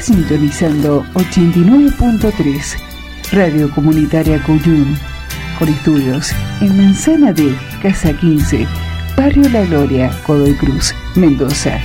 [0.00, 2.76] Sintonizando 89.3
[3.32, 4.96] Radio Comunitaria Cuyum,
[5.58, 8.66] con estudios en Manzana de Casa 15,
[9.16, 11.80] Barrio La Gloria, Godoy Cruz, Mendoza.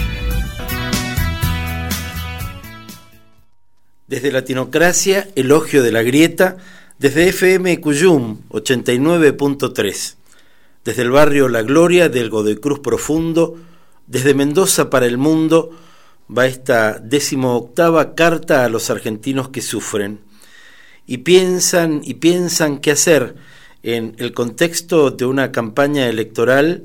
[4.07, 6.57] Desde Latinocracia, Elogio de la Grieta,
[6.97, 10.15] desde FM Cuyum 89.3,
[10.83, 13.57] desde el barrio La Gloria del Godoy Cruz Profundo,
[14.07, 15.71] desde Mendoza para el mundo,
[16.35, 17.01] va esta
[17.43, 20.19] octava carta a los argentinos que sufren
[21.05, 23.35] y piensan y piensan qué hacer
[23.83, 26.83] en el contexto de una campaña electoral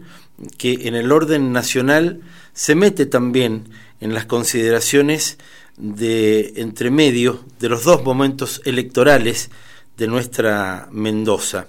[0.59, 2.21] que en el orden nacional
[2.53, 3.69] se mete también
[4.01, 5.39] en las consideraciones
[5.77, 9.51] de entremedio de los dos momentos electorales
[9.97, 11.67] de nuestra Mendoza.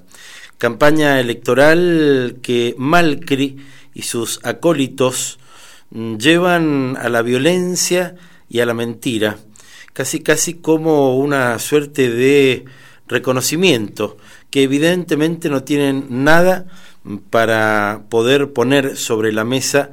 [0.57, 3.57] Campaña electoral que Malcri
[3.93, 5.39] y sus acólitos
[5.93, 8.15] llevan a la violencia
[8.49, 9.37] y a la mentira,
[9.93, 12.65] casi casi como una suerte de
[13.07, 14.17] reconocimiento,
[14.49, 16.65] que evidentemente no tienen nada
[17.29, 19.91] para poder poner sobre la mesa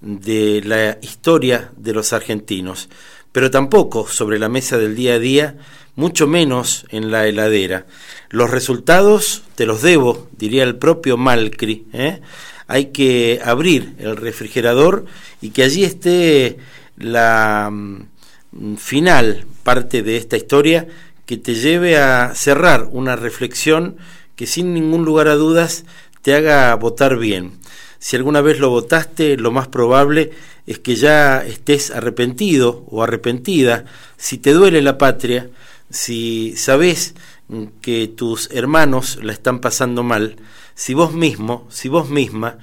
[0.00, 2.88] de la historia de los argentinos,
[3.32, 5.56] pero tampoco sobre la mesa del día a día,
[5.96, 7.86] mucho menos en la heladera.
[8.30, 12.20] Los resultados te los debo, diría el propio Malcri, ¿eh?
[12.70, 15.04] Hay que abrir el refrigerador
[15.40, 16.56] y que allí esté
[16.96, 20.86] la mm, final parte de esta historia
[21.26, 23.96] que te lleve a cerrar una reflexión
[24.36, 25.84] que sin ningún lugar a dudas
[26.22, 27.58] te haga votar bien.
[27.98, 30.30] Si alguna vez lo votaste, lo más probable
[30.66, 33.84] es que ya estés arrepentido o arrepentida.
[34.16, 35.50] Si te duele la patria,
[35.90, 37.14] si sabes
[37.80, 40.36] que tus hermanos la están pasando mal,
[40.74, 42.58] si vos mismo, si vos misma,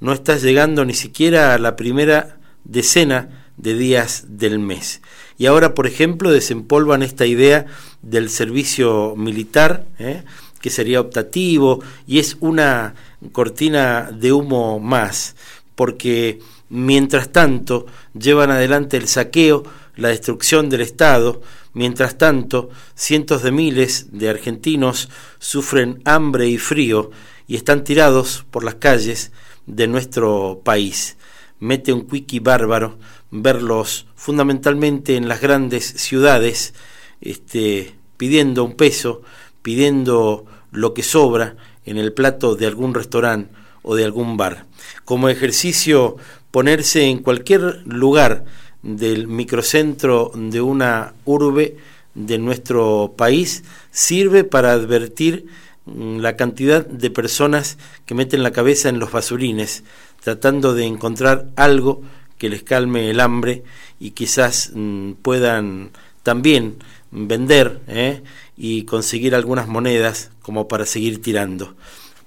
[0.00, 5.00] no estás llegando ni siquiera a la primera decena de días del mes.
[5.38, 7.66] Y ahora, por ejemplo, desempolvan esta idea
[8.02, 10.24] del servicio militar, ¿eh?
[10.60, 12.94] que sería optativo, y es una
[13.32, 15.36] cortina de humo más,
[15.74, 17.86] porque mientras tanto
[18.18, 19.64] llevan adelante el saqueo,
[19.96, 21.42] la destrucción del Estado,
[21.74, 27.10] mientras tanto cientos de miles de argentinos sufren hambre y frío,
[27.46, 29.32] y están tirados por las calles
[29.66, 31.16] de nuestro país.
[31.58, 32.98] Mete un wiki bárbaro
[33.30, 36.74] verlos fundamentalmente en las grandes ciudades,
[37.20, 39.22] este, pidiendo un peso,
[39.62, 43.52] pidiendo lo que sobra en el plato de algún restaurante
[43.82, 44.66] o de algún bar.
[45.04, 46.16] Como ejercicio,
[46.50, 48.44] ponerse en cualquier lugar
[48.82, 51.76] del microcentro de una urbe
[52.14, 55.46] de nuestro país sirve para advertir
[55.84, 57.76] Mm, la cantidad de personas
[58.06, 59.82] que meten la cabeza en los basurines
[60.22, 62.02] tratando de encontrar algo
[62.38, 63.64] que les calme el hambre
[63.98, 65.90] y quizás mm, puedan
[66.22, 66.76] también
[67.10, 68.22] vender ¿eh?
[68.56, 71.74] y conseguir algunas monedas como para seguir tirando.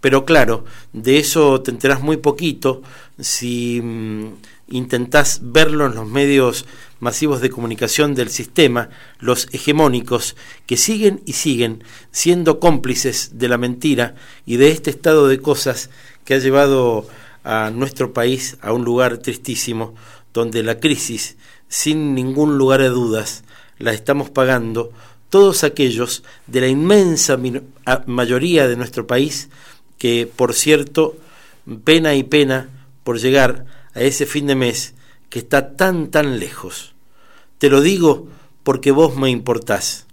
[0.02, 2.82] Pero claro, de eso te enterás muy poquito
[3.18, 4.26] si mm,
[4.68, 6.66] intentás verlo en los medios
[7.00, 8.90] masivos de comunicación del sistema,
[9.20, 14.16] los hegemónicos, que siguen y siguen siendo cómplices de la mentira
[14.46, 15.90] y de este estado de cosas
[16.24, 17.08] que ha llevado
[17.44, 19.94] a nuestro país a un lugar tristísimo,
[20.34, 21.38] donde la crisis,
[21.68, 23.44] sin ningún lugar de dudas,
[23.78, 24.92] la estamos pagando
[25.30, 27.38] todos aquellos de la inmensa
[28.06, 29.50] mayoría de nuestro país
[29.98, 31.18] que, por cierto,
[31.84, 32.70] pena y pena
[33.04, 33.66] por llegar
[33.96, 34.94] a ese fin de mes
[35.30, 36.94] que está tan, tan lejos.
[37.58, 38.28] Te lo digo
[38.64, 40.06] porque vos me importás.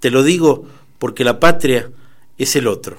[0.00, 0.66] Te lo digo
[0.98, 1.90] porque la patria
[2.38, 2.96] es el otro.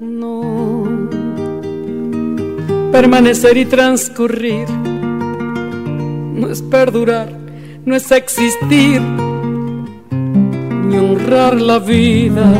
[0.00, 0.84] No.
[2.92, 7.32] Permanecer y transcurrir no es perdurar,
[7.84, 9.02] no es existir
[10.88, 12.50] ni honrar la vida.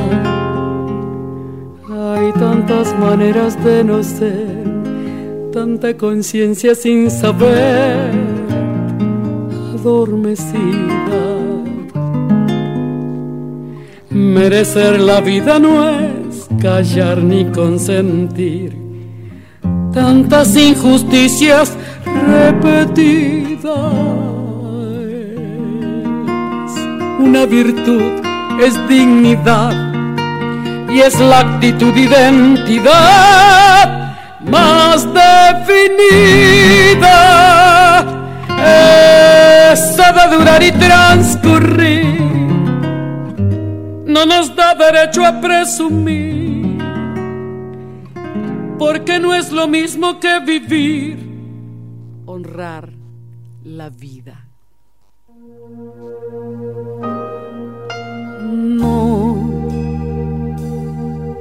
[1.91, 4.65] Hay tantas maneras de no ser,
[5.53, 8.11] tanta conciencia sin saber,
[9.75, 11.23] adormecida.
[14.11, 18.77] Merecer la vida no es callar ni consentir
[19.93, 24.28] tantas injusticias repetidas
[27.19, 28.13] una virtud
[28.61, 29.75] es dignidad
[30.89, 33.39] y es la actitud identidad
[34.41, 36.45] más definida.
[39.73, 42.19] Esa de durar y transcurrir
[44.07, 46.79] no nos da derecho a presumir
[48.79, 51.19] porque no es lo mismo que vivir,
[52.27, 52.91] honrar
[53.65, 54.48] la vida.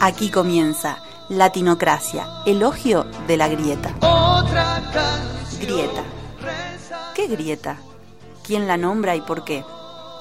[0.00, 3.94] Aquí comienza Latinocracia, elogio de la grieta.
[5.60, 6.02] Grieta.
[7.14, 7.76] ¿Qué grieta?
[8.44, 9.64] ¿Quién la nombra y por qué?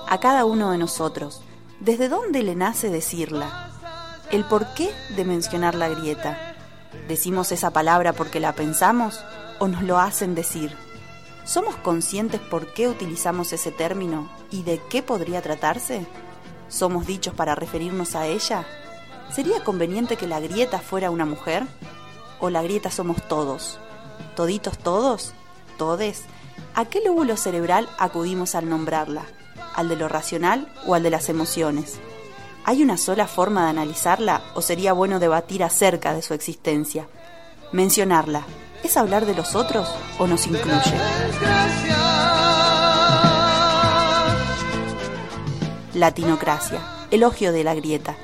[0.09, 1.41] A cada uno de nosotros.
[1.79, 3.69] ¿Desde dónde le nace decirla?
[4.31, 6.55] ¿El por qué de mencionar la grieta?
[7.07, 9.23] ¿Decimos esa palabra porque la pensamos
[9.59, 10.75] o nos lo hacen decir?
[11.45, 16.05] ¿Somos conscientes por qué utilizamos ese término y de qué podría tratarse?
[16.69, 18.65] ¿Somos dichos para referirnos a ella?
[19.31, 21.63] ¿Sería conveniente que la grieta fuera una mujer?
[22.39, 23.79] ¿O la grieta somos todos?
[24.35, 25.33] ¿Toditos todos?
[25.77, 26.23] ¿Todes?
[26.75, 29.23] ¿A qué lóbulo cerebral acudimos al nombrarla?
[29.75, 31.99] ¿Al de lo racional o al de las emociones?
[32.65, 37.07] ¿Hay una sola forma de analizarla o sería bueno debatir acerca de su existencia?
[37.71, 38.43] Mencionarla,
[38.83, 39.87] ¿es hablar de los otros
[40.19, 40.93] o nos incluye?
[45.97, 46.79] Latinocracia,
[47.11, 48.15] elogio de la grieta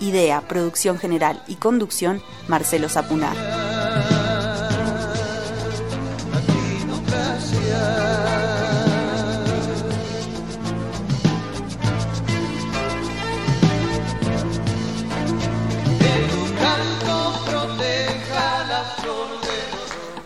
[0.00, 3.36] Idea, producción general y conducción, Marcelo Zapunar.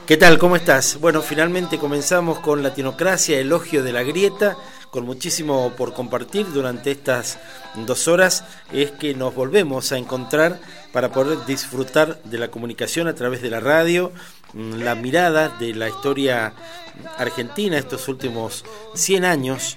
[0.07, 0.39] ¿Qué tal?
[0.39, 0.99] ¿Cómo estás?
[1.01, 4.57] Bueno, finalmente comenzamos con Latinocracia, elogio de la grieta
[4.91, 7.39] con muchísimo por compartir durante estas
[7.87, 10.61] dos horas, es que nos volvemos a encontrar
[10.93, 14.13] para poder disfrutar de la comunicación a través de la radio,
[14.55, 16.55] mm, la mirada de la historia
[17.19, 18.65] argentina estos últimos
[18.95, 19.77] 100 años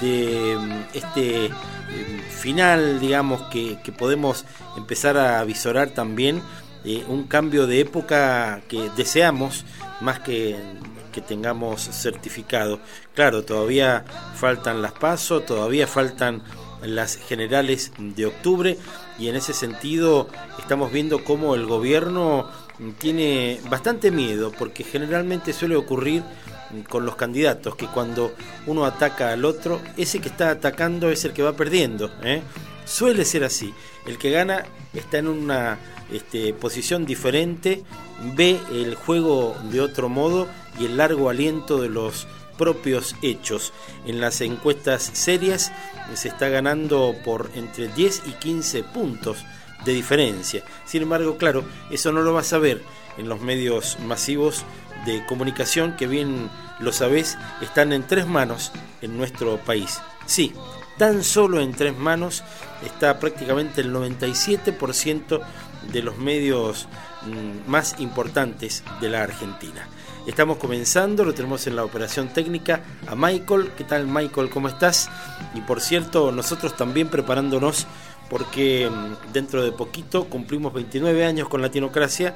[0.00, 4.44] de mm, este mm, final, digamos, que, podemos
[4.76, 6.42] empezar a visorar también
[6.84, 9.64] eh, un cambio de época que deseamos
[10.00, 10.56] más que
[11.16, 12.78] que tengamos certificado.
[13.14, 14.04] Claro, todavía
[14.34, 16.42] faltan las pasos, todavía faltan
[16.82, 18.76] las generales de octubre
[19.18, 22.50] y en ese sentido estamos viendo cómo el gobierno
[22.98, 26.22] tiene bastante miedo porque generalmente suele ocurrir
[26.86, 28.34] con los candidatos que cuando
[28.66, 32.10] uno ataca al otro, ese que está atacando es el que va perdiendo.
[32.22, 32.42] ¿eh?
[32.84, 33.72] Suele ser así.
[34.06, 34.66] El que gana
[34.98, 35.78] está en una
[36.10, 37.82] este, posición diferente,
[38.34, 40.48] ve el juego de otro modo
[40.78, 42.26] y el largo aliento de los
[42.58, 43.72] propios hechos.
[44.06, 45.72] En las encuestas serias
[46.14, 49.44] se está ganando por entre 10 y 15 puntos
[49.84, 50.62] de diferencia.
[50.84, 52.82] Sin embargo, claro, eso no lo vas a ver
[53.18, 54.64] en los medios masivos
[55.04, 56.50] de comunicación que bien
[56.80, 60.00] lo sabés, están en tres manos en nuestro país.
[60.26, 60.52] Sí,
[60.98, 62.42] tan solo en tres manos
[62.86, 65.40] está prácticamente el 97%
[65.92, 66.88] de los medios
[67.26, 69.88] mm, más importantes de la Argentina.
[70.26, 73.70] Estamos comenzando, lo tenemos en la operación técnica a Michael.
[73.76, 74.50] ¿Qué tal Michael?
[74.50, 75.08] ¿Cómo estás?
[75.54, 77.86] Y por cierto, nosotros también preparándonos
[78.28, 82.34] porque mm, dentro de poquito cumplimos 29 años con Latinocracia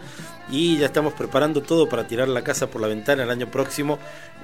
[0.50, 3.99] y ya estamos preparando todo para tirar la casa por la ventana el año próximo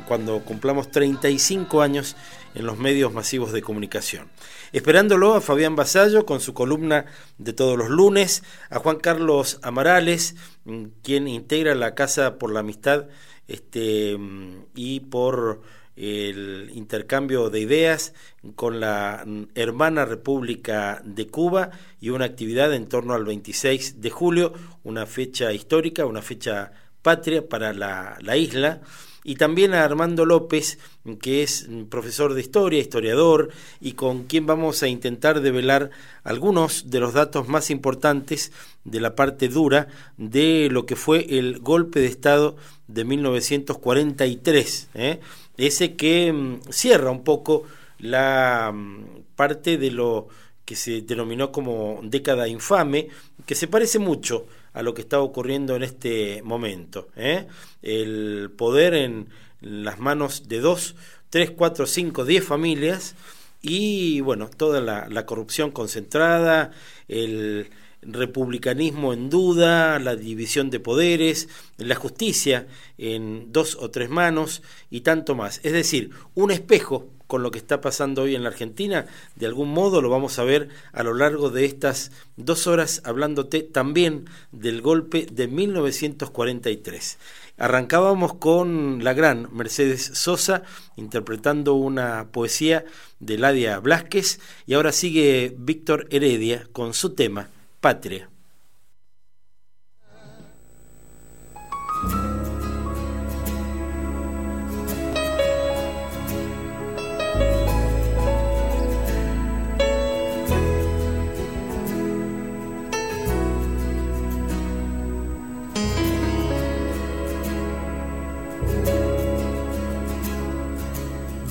[0.07, 2.17] cuando cumplamos 35 años
[2.55, 4.29] en los medios masivos de comunicación.
[4.73, 7.07] Esperándolo a Fabián Basallo con su columna
[7.39, 12.61] de todos los lunes, a Juan Carlos Amarales, mm, quien integra la Casa por la
[12.61, 13.07] Amistad
[13.49, 15.63] este, mm, y por
[15.97, 18.13] el intercambio de ideas
[18.55, 19.25] con la
[19.55, 24.53] hermana República de Cuba y una actividad en torno al 26 de julio,
[24.85, 26.73] una fecha histórica, una fecha
[27.03, 28.83] patria para la, la isla
[29.27, 30.79] y también a Armando López,
[31.21, 33.51] que es profesor de historia, historiador,
[33.81, 35.91] y con quien vamos a intentar develar
[36.23, 38.53] algunos de los datos más importantes
[38.85, 45.19] de la parte dura de lo que fue el golpe de Estado de 1943, ¿eh?
[45.57, 47.65] Ese que mm, cierra un poco
[47.99, 50.29] la mm, parte de lo
[50.65, 53.09] que se denominó como década infame,
[53.47, 57.09] que se parece mucho a lo que está ocurriendo en este momento.
[57.17, 57.47] ¿eh?
[57.83, 59.29] El poder en
[59.61, 60.97] las manos de dos,
[61.31, 63.15] tres, cuatro, cinco, diez familias
[63.63, 66.73] y bueno, toda la, corrupción concentrada,
[67.09, 67.71] el
[68.07, 72.67] republicanismo en duda, la división de poderes, la justicia
[72.99, 75.61] en dos o tres manos y tanto más.
[75.63, 79.71] Es decir, un espejo con lo que está pasando hoy en la Argentina, de algún
[79.71, 84.81] modo lo vamos a ver a lo largo de estas dos horas hablándote también del
[84.81, 87.19] golpe de 1943.
[87.59, 90.63] Arrancábamos con la gran Mercedes Sosa
[90.97, 92.85] interpretando una poesía
[93.19, 97.49] de Ladia Blasquez y ahora sigue Víctor Heredia con su tema
[97.81, 98.29] Patria.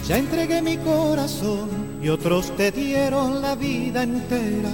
[0.08, 4.70] Ya entregué mi corazón y otros te dieron la vida entera.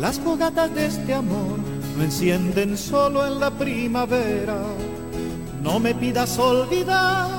[0.00, 1.58] Las fogatas de este amor
[1.96, 4.62] no encienden solo en la primavera.
[5.62, 7.30] No me pidas olvidar,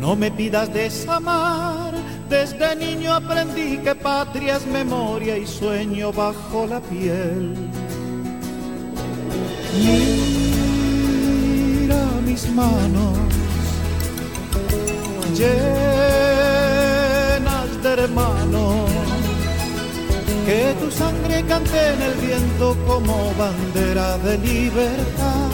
[0.00, 1.92] no me pidas desamar.
[2.28, 7.54] Desde niño aprendí que patria es memoria y sueño bajo la piel.
[11.84, 13.18] Mira mis manos
[15.34, 15.82] llenas
[17.82, 18.91] de hermanos.
[20.46, 25.50] Que tu sangre cante en el viento como bandera de libertad.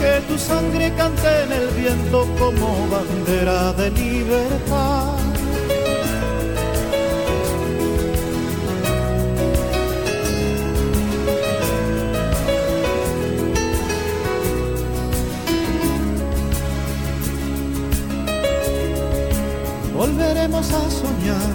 [0.00, 5.24] Que tu sangre cante en el viento como bandera de libertad.
[20.04, 21.54] volveremos a soñar,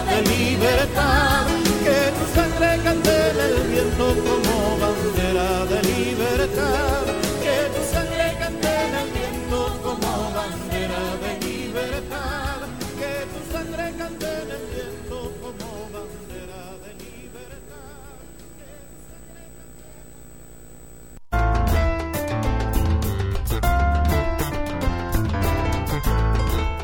[0.21, 7.05] Que tu sangre cante en el viento como bandera de libertad.
[7.41, 12.59] Que tu sangre cante en el viento como bandera de libertad.
[12.99, 17.91] Que tu sangre cante en el viento como bandera de libertad.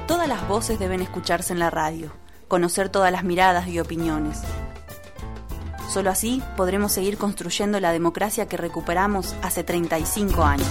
[0.07, 2.11] Todas las voces deben escucharse en la radio,
[2.47, 4.39] conocer todas las miradas y opiniones.
[5.91, 10.67] Solo así podremos seguir construyendo la democracia que recuperamos hace 35 años.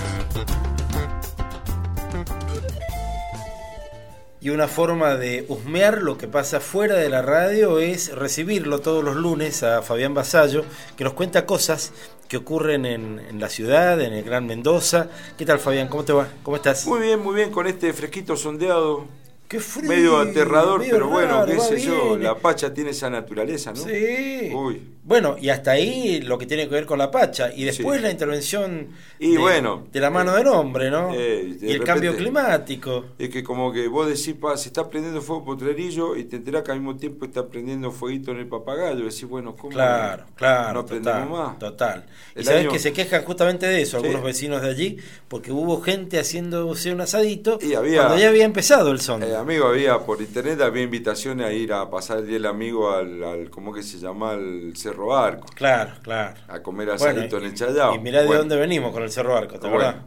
[4.40, 9.02] Y una forma de husmear lo que pasa fuera de la radio es recibirlo todos
[9.02, 10.64] los lunes a Fabián Basallo,
[10.97, 11.92] que nos cuenta cosas
[12.28, 15.09] que ocurren en, en la ciudad, en el Gran Mendoza.
[15.37, 15.88] ¿Qué tal, Fabián?
[15.88, 16.28] ¿Cómo te va?
[16.45, 16.87] ¿Cómo estás?
[16.87, 19.06] Muy bien, muy bien, con este fresquito sondeado,
[19.48, 23.72] Qué frío, medio aterrador, medio pero bueno, qué sé yo, la pacha tiene esa naturaleza,
[23.72, 23.84] ¿no?
[23.84, 24.50] Sí.
[24.52, 24.95] Uy.
[25.06, 27.52] Bueno, y hasta ahí lo que tiene que ver con la Pacha.
[27.54, 28.02] Y después Sí.
[28.02, 28.88] la intervención
[29.20, 31.14] Y de, bueno, de la mano eh, del hombre, ¿no?
[31.14, 33.04] eh, de y el cambio climático.
[33.18, 36.64] Es que como que vos decís, pa, se está prendiendo fuego potrerillo y te enterás
[36.64, 38.96] que al mismo tiempo está prendiendo fueguito en el papagayo.
[39.04, 41.58] Decís, bueno, ¿cómo Claro, claro, no aprendemos total, más?
[41.60, 42.06] total.
[42.34, 44.04] Y El sabes año- que se quejan justamente de eso, Sí.
[44.06, 44.97] algunos vecinos de allí,
[45.28, 49.23] porque hubo gente haciéndose un asadito Y había- cuando ya había empezado el son.
[49.23, 52.90] Eh, amigo, había por internet había invitaciones a ir a pasar el día el amigo
[52.90, 54.32] al, al ¿cómo que se llama?
[54.32, 56.35] Al Cerro Arco, Claro, claro.
[56.49, 57.95] a comer Bueno, asadito en el Chayao.
[57.95, 59.85] Y mirá de Bueno, dónde venimos con el Cerro Arco, ¿te Bueno.
[59.89, 60.04] acordás?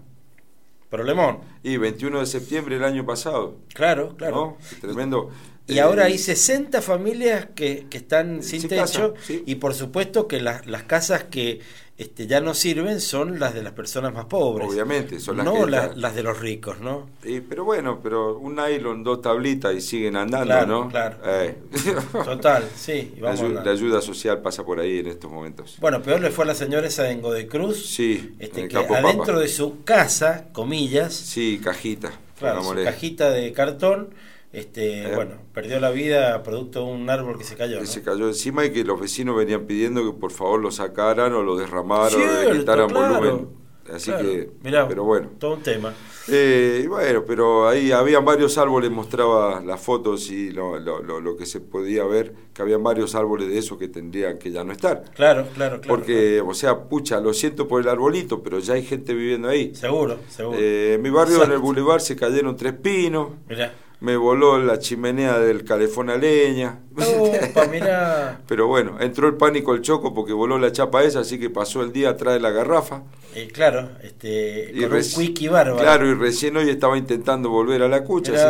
[0.89, 1.39] Problemón.
[1.61, 4.57] Y 21 de septiembre del año pasado, Claro, claro.
[4.81, 5.29] Tremendo.
[5.67, 9.43] Y Eh, ahora hay 60 familias que, que están sin, Sin techo casa, sí.
[9.45, 11.59] y por supuesto que las, las casas que
[11.99, 14.67] este, ya no sirven son las de las personas más pobres.
[14.67, 17.09] Obviamente, son las no que la- están- las de los ricos, ¿no?
[17.23, 20.89] Y, pero bueno, pero un nylon, dos tablitas y siguen andando, Claro, ¿no?
[20.89, 21.17] claro.
[21.25, 21.55] Eh.
[22.25, 23.13] Total, sí.
[23.17, 25.75] y vamos la ayuda social pasa por ahí en estos momentos.
[25.79, 28.75] Bueno, peor le fue a la señora esa en Godecruz, Sí, este, en el que
[28.75, 29.39] Campo adentro Papa.
[29.39, 32.11] de su casa, comillas, Sí, cajita.
[32.39, 34.09] claro, su cajita de cartón,
[34.51, 35.15] este, Eh.
[35.15, 37.75] bueno, perdió la vida producto de un árbol que se cayó.
[37.77, 37.87] Que ¿no?
[37.87, 41.43] se cayó encima y que los vecinos venían pidiendo que por favor lo sacaran o
[41.43, 43.15] lo derramaran o Cierto, le quitaran claro.
[43.19, 43.59] volumen.
[43.93, 45.29] Así Claro, que, mirá, pero bueno.
[45.39, 45.91] todo un tema.
[46.27, 51.35] Eh, bueno, pero ahí habían varios árboles, mostraba las fotos y lo, lo, lo- lo
[51.35, 54.73] que se podía ver, que habían varios árboles de esos que tendrían que ya no
[54.73, 55.05] estar.
[55.15, 55.87] Claro, claro, claro.
[55.87, 59.73] Porque, o sea, pucha, lo siento por el arbolito, pero ya hay gente viviendo ahí.
[59.73, 60.59] Seguro, seguro.
[60.61, 63.73] Eh, en mi barrio, en el boulevard, se cayeron tres pinos, Mirá.
[64.01, 66.79] Me voló la chimenea del calefón a leña.
[66.95, 68.39] Opa, mirá.
[68.47, 71.81] Pero bueno, entró el pánico el choco porque voló la chapa esa, así que pasó
[71.83, 73.03] el día atrás de la garrafa.
[73.35, 75.77] Eh, claro, este, Y con un bárbaro.
[75.77, 78.43] Claro, y recién hoy estaba intentando volver a la cucha, Mirá,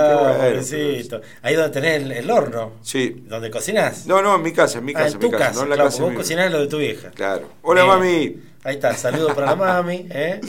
[0.59, 1.25] así que bueno.
[1.41, 3.23] Ahí donde tenés el, el horno, Sí.
[3.27, 4.05] donde cocinás.
[4.07, 5.63] No, no, en mi casa, en mi Ah, casa, en mi tu casa, casa, no
[5.63, 7.09] en la claro, casa vos cocinás lo de tu vieja.
[7.11, 7.49] Claro.
[7.61, 7.95] Hola, Bien.
[7.97, 8.35] mami.
[8.63, 10.05] Ahí está, saludo para la mami.
[10.09, 10.41] ¿eh?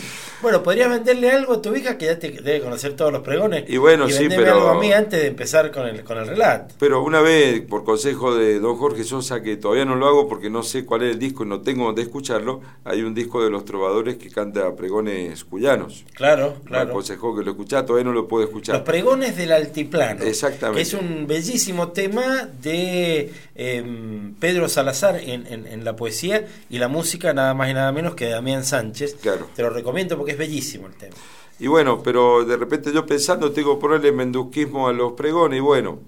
[0.42, 3.64] Bueno, podrías venderle algo a tu hija que ya te debe conocer todos los pregones.
[3.68, 6.74] Y bueno, sí, pero- algo a mí antes de empezar con el, con el relato.
[6.80, 10.50] Pero una vez, por consejo de don Jorge Sosa, que todavía no lo hago porque
[10.50, 13.50] no sé cuál es el disco y no tengo donde escucharlo, hay un disco de
[13.50, 16.04] los trovadores que canta pregones cuyanos.
[16.14, 16.90] Claro, Me claro.
[16.90, 18.76] aconsejó que lo escuchara, todavía no lo puedo escuchar.
[18.76, 20.24] Los pregones del altiplano.
[20.24, 20.78] Exactamente.
[20.78, 26.78] Que es un bellísimo tema de em, Pedro Salazar en, en- en la poesía y
[26.78, 29.16] la música, nada más y nada menos que de Damián Sánchez.
[29.20, 29.48] Claro.
[29.54, 31.14] Te lo recomiendo porque es bellísimo el tema.
[31.58, 35.60] Y bueno, pero de repente yo pensando, tengo que ponerle mendusquismo a los pregones, y
[35.60, 35.98] bueno,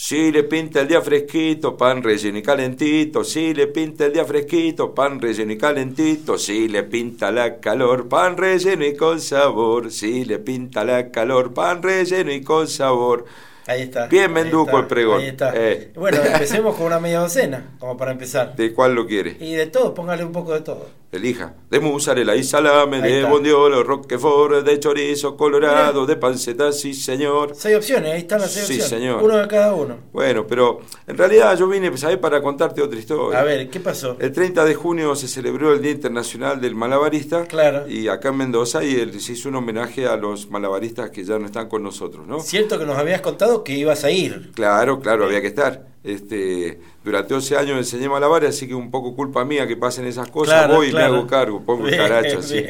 [0.00, 4.24] si le pinta el día fresquito, pan relleno y calentito, si le pinta el día
[4.24, 9.90] fresquito, pan relleno y calentito, si le pinta la calor, pan relleno y con sabor,
[9.90, 13.24] si le pinta la calor, pan relleno y con sabor.
[13.68, 14.06] Ahí está.
[14.06, 15.20] Bien menduco el pregón.
[15.20, 15.52] Ahí está.
[15.54, 15.92] Eh.
[15.94, 18.56] Bueno, empecemos con una media docena, como para empezar.
[18.56, 19.36] ¿De cuál lo quiere?
[19.40, 20.86] Y de todo, póngale un poco de todo.
[21.12, 21.54] elija.
[21.70, 23.30] De mozzarella y salame, Ahí de está.
[23.30, 27.52] bondiola, roquefort, de chorizo colorado, de panceta, sí señor.
[27.54, 28.88] Seis opciones, ahí están las seis Sí, opciones.
[28.90, 29.22] señor.
[29.22, 29.96] Uno de cada uno.
[30.12, 32.16] Bueno, pero en realidad yo vine, ¿sabés?
[32.18, 33.38] Para contarte otra historia.
[33.38, 34.16] A ver, ¿qué pasó?
[34.18, 37.44] El 30 de junio se celebró el Día Internacional del Malabarista.
[37.46, 37.86] Claro.
[37.88, 41.38] Y acá en Mendoza y el- se hizo un homenaje a los malabaristas que ya
[41.38, 42.40] no están con nosotros, ¿no?
[42.40, 44.50] Cierto que nos habías contado que ibas a ir.
[44.54, 45.86] Claro, claro, había que estar.
[46.04, 50.30] Este, durante 12 años enseñé malabares, así que un poco culpa mía que pasen esas
[50.30, 50.54] cosas.
[50.54, 51.12] Claro, Voy y claro.
[51.12, 52.64] me hago cargo, pongo el Bien, caracho así.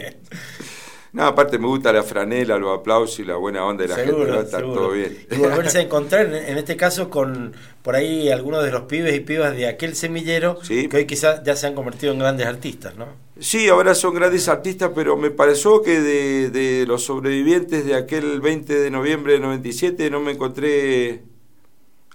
[1.11, 4.12] No, aparte me gusta la franela, los aplausos y la buena onda de la gente,
[4.12, 4.81] va a estar seguro.
[4.81, 5.16] todo bien.
[5.31, 9.14] Y volverse a encontrar, en, en este caso, con por ahí algunos de los pibes
[9.16, 10.87] y pibas de aquel semillero Sí.
[10.88, 13.07] que hoy quizás ya se han convertido en grandes artistas, ¿no?
[13.40, 18.40] Sí, ahora son grandes artistas, pero me pareció que de, de los sobrevivientes de aquel
[18.40, 21.22] 20 de noviembre de 97 no me encontré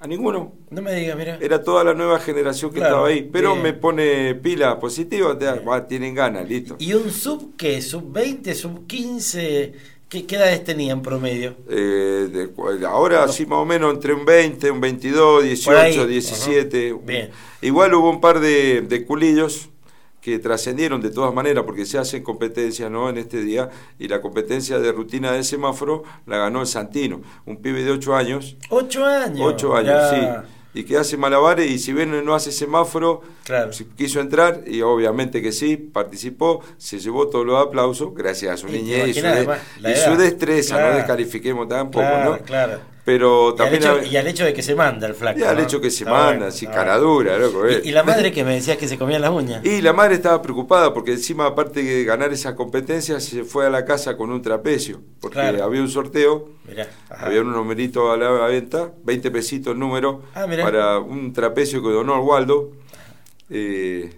[0.02, 0.52] a ninguno.
[0.70, 1.38] No me digas, mira.
[1.40, 3.64] Era toda la nueva generación que Claro, estaba ahí, pero bien.
[3.64, 5.48] me pone pila positiva, te-
[5.88, 6.76] tienen ganas, listo.
[6.80, 7.82] ¿Y un sub qué?
[7.82, 8.54] ¿Sub 20?
[8.54, 9.74] ¿Sub 15?
[10.10, 11.56] ¿Qué, qué edades tenía en promedio?
[11.70, 16.06] Eh, de ahora sí más o menos entre un 20, un 22, 18, Por ahí,
[16.08, 16.90] 17.
[16.90, 17.00] ajá.
[17.06, 17.30] Bien.
[17.62, 19.70] Igual hubo un par de, de culillos
[20.24, 23.10] que trascendieron de todas maneras porque se hacen competencias ¿no?
[23.10, 27.58] en este día y la competencia de rutina de semáforo la ganó el Santino, un
[27.58, 29.42] pibe de 8 años, Ocho años.
[29.44, 30.10] 8 años, Ya.
[30.10, 33.72] sí, y que hace malabares y si bien no hace semáforo, Claro.
[33.98, 38.70] quiso entrar y obviamente que sí, participó, se llevó todos los aplausos gracias a su
[38.70, 40.92] Y niñez y, su, además, y destreza, Claro.
[40.92, 42.38] no descalifiquemos tampoco, Claro, ¿no?
[42.40, 42.80] claro.
[43.06, 43.84] Pero Y al, también...
[43.84, 45.38] hecho, y al hecho de que se manda el flaco.
[45.40, 45.64] y al ¿no?
[45.64, 47.10] hecho que se Está manda, así, está cara bueno.
[47.14, 47.68] dura, loco.
[47.68, 47.82] eh.
[47.84, 49.66] Y, y la madre que me decía que se comía las uñas.
[49.66, 53.70] Y la madre estaba preocupada porque encima, aparte de ganar esa competencia, se fue a
[53.70, 55.02] la casa con un trapecio.
[55.20, 55.64] Porque Claro.
[55.66, 60.46] había un sorteo, Mirá, había un numerito a la venta, 20 pesitos el número, Ah,
[60.62, 62.72] para un trapecio que donó Waldo,
[63.50, 64.14] eh,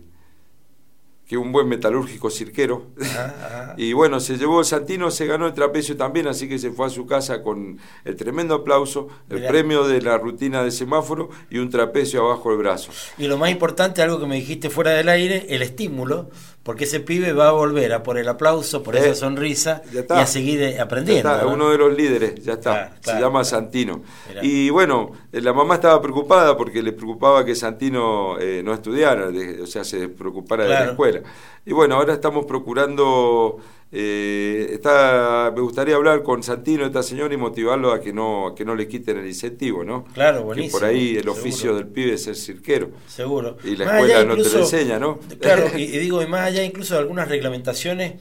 [1.28, 2.92] que un buen metalúrgico cirquero.
[3.02, 3.74] Ajá, ajá.
[3.78, 6.90] Y bueno, se llevó Santino, se ganó el trapecio también, así que se fue a
[6.90, 9.50] su casa con el tremendo aplauso, el Mirá.
[9.50, 12.92] premio de la rutina de semáforo y un trapecio abajo del brazo.
[13.18, 16.30] Y lo más importante, algo que me dijiste fuera del aire, el estímulo,
[16.66, 20.04] porque ese pibe va a volver a por el aplauso, por Eh, esa sonrisa ya
[20.10, 21.30] y a seguir eh, aprendiendo.
[21.30, 21.54] Ya está, ¿no?
[21.54, 22.72] uno de los líderes, ya está.
[22.72, 23.46] Claro, Se llama claro.
[23.46, 24.02] Santino.
[24.28, 24.44] Mirá.
[24.44, 29.30] Y bueno, eh, la mamá estaba preocupada porque le preocupaba que Santino eh, no estudiara,
[29.30, 31.22] de- o sea, se preocupara de la escuela.
[31.68, 33.58] Y bueno, ahora estamos procurando,
[33.92, 38.56] eh, está, me gustaría hablar con Santino, esta señora, y motivarlo a que no, a
[38.56, 40.04] que no le quiten el incentivo, ¿no?
[40.14, 40.80] Claro, Que buenísimo.
[40.80, 41.32] por ahí el seguro.
[41.32, 42.92] oficio del pibe es ser cirquero.
[43.08, 43.58] Seguro.
[43.64, 45.20] Y la Más escuela allá no te lo enseña, ¿no?
[45.40, 48.16] Claro, y, y digo, y más allá incluso de algunas reglamentaciones,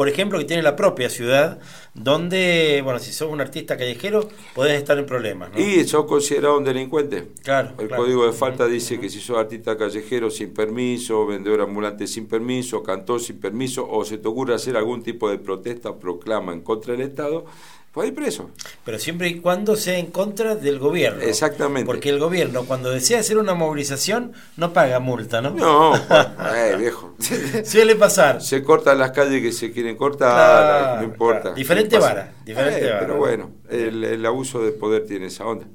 [0.00, 1.58] por ejemplo, que tiene la propia ciudad,
[1.92, 5.60] donde, bueno, si sos un artista callejero, podés estar en problemas, ¿no?
[5.60, 7.32] Y sos considerado un delincuente.
[7.44, 8.04] Claro, El claro.
[8.04, 12.82] código de falta dice que si sos artista callejero sin permiso, vendedor ambulante sin permiso,
[12.82, 16.62] cantor sin permiso, o se te ocurre hacer algún tipo de protesta o proclama en
[16.62, 17.44] contra del Estado,
[17.92, 18.50] pues hay preso.
[18.84, 21.22] Pero siempre y cuando sea en contra del gobierno.
[21.22, 21.86] Exactamente.
[21.86, 25.50] Porque el gobierno, cuando desea hacer una movilización, no paga multa, ¿no?
[25.50, 27.14] No, eh, viejo.
[27.64, 28.40] Suele pasar.
[28.42, 31.40] se cortan las calles que se quieren cortar, Claro, no importa.
[31.42, 31.56] claro.
[31.56, 33.00] Diferente vara, diferente Eh, vara.
[33.00, 35.66] Pero bueno, el, el abuso de poder tiene esa onda.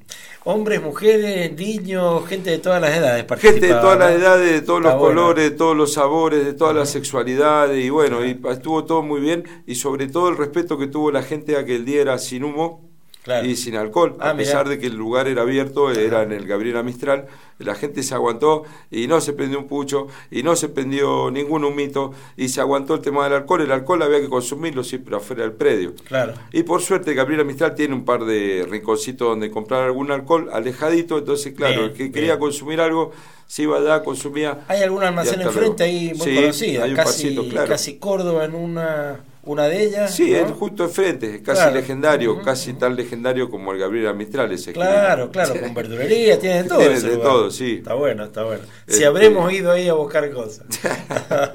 [0.48, 4.80] Hombres, mujeres, niños, gente de todas las edades Gente de todas las edades, de todos
[4.80, 5.08] los bueno.
[5.08, 9.22] colores, de todos los sabores, de todas las sexualidades, y bueno, y estuvo todo muy
[9.22, 12.20] bien, y sobre todo el respeto que tuvo la gente a que el día era
[12.20, 12.85] sin humo
[13.26, 13.48] Claro.
[13.48, 14.70] y sin alcohol, Ah, a pesar mirá.
[14.76, 17.26] de que el lugar era abierto, era en el Gabriela Mistral,
[17.58, 21.64] la gente se aguantó y no se prendió un pucho, y no se prendió ningún
[21.66, 25.42] humito, y se aguantó el tema del alcohol, el alcohol había que consumirlo siempre afuera
[25.42, 25.96] del predio.
[26.08, 26.34] Claro.
[26.52, 31.18] Y por suerte Gabriela Mistral tiene un par de rinconcitos donde comprar algún alcohol alejadito,
[31.18, 32.12] entonces claro, Bien, el que bien.
[32.14, 33.12] quería consumir algo,
[33.48, 34.60] se iba allá, consumía.
[34.68, 35.84] Hay algún almacén enfrente luego.
[35.84, 37.68] ahí muy Sí, conocido, casi, pasito, claro.
[37.70, 40.14] casi Córdoba en una, una de ellas.
[40.16, 40.38] Sí, ¿no?
[40.38, 41.76] es justo enfrente, casi Claro.
[41.76, 44.74] legendario, casi tan legendario como el Gabriela Mistral ese.
[44.74, 46.80] Claro, claro, con verdulería, tiene de todo.
[46.80, 47.22] Tiene de lugar.
[47.24, 47.76] todo, sí.
[47.78, 48.64] Está bueno, está bueno.
[48.88, 50.66] Si Este- habremos ido ahí a buscar cosas.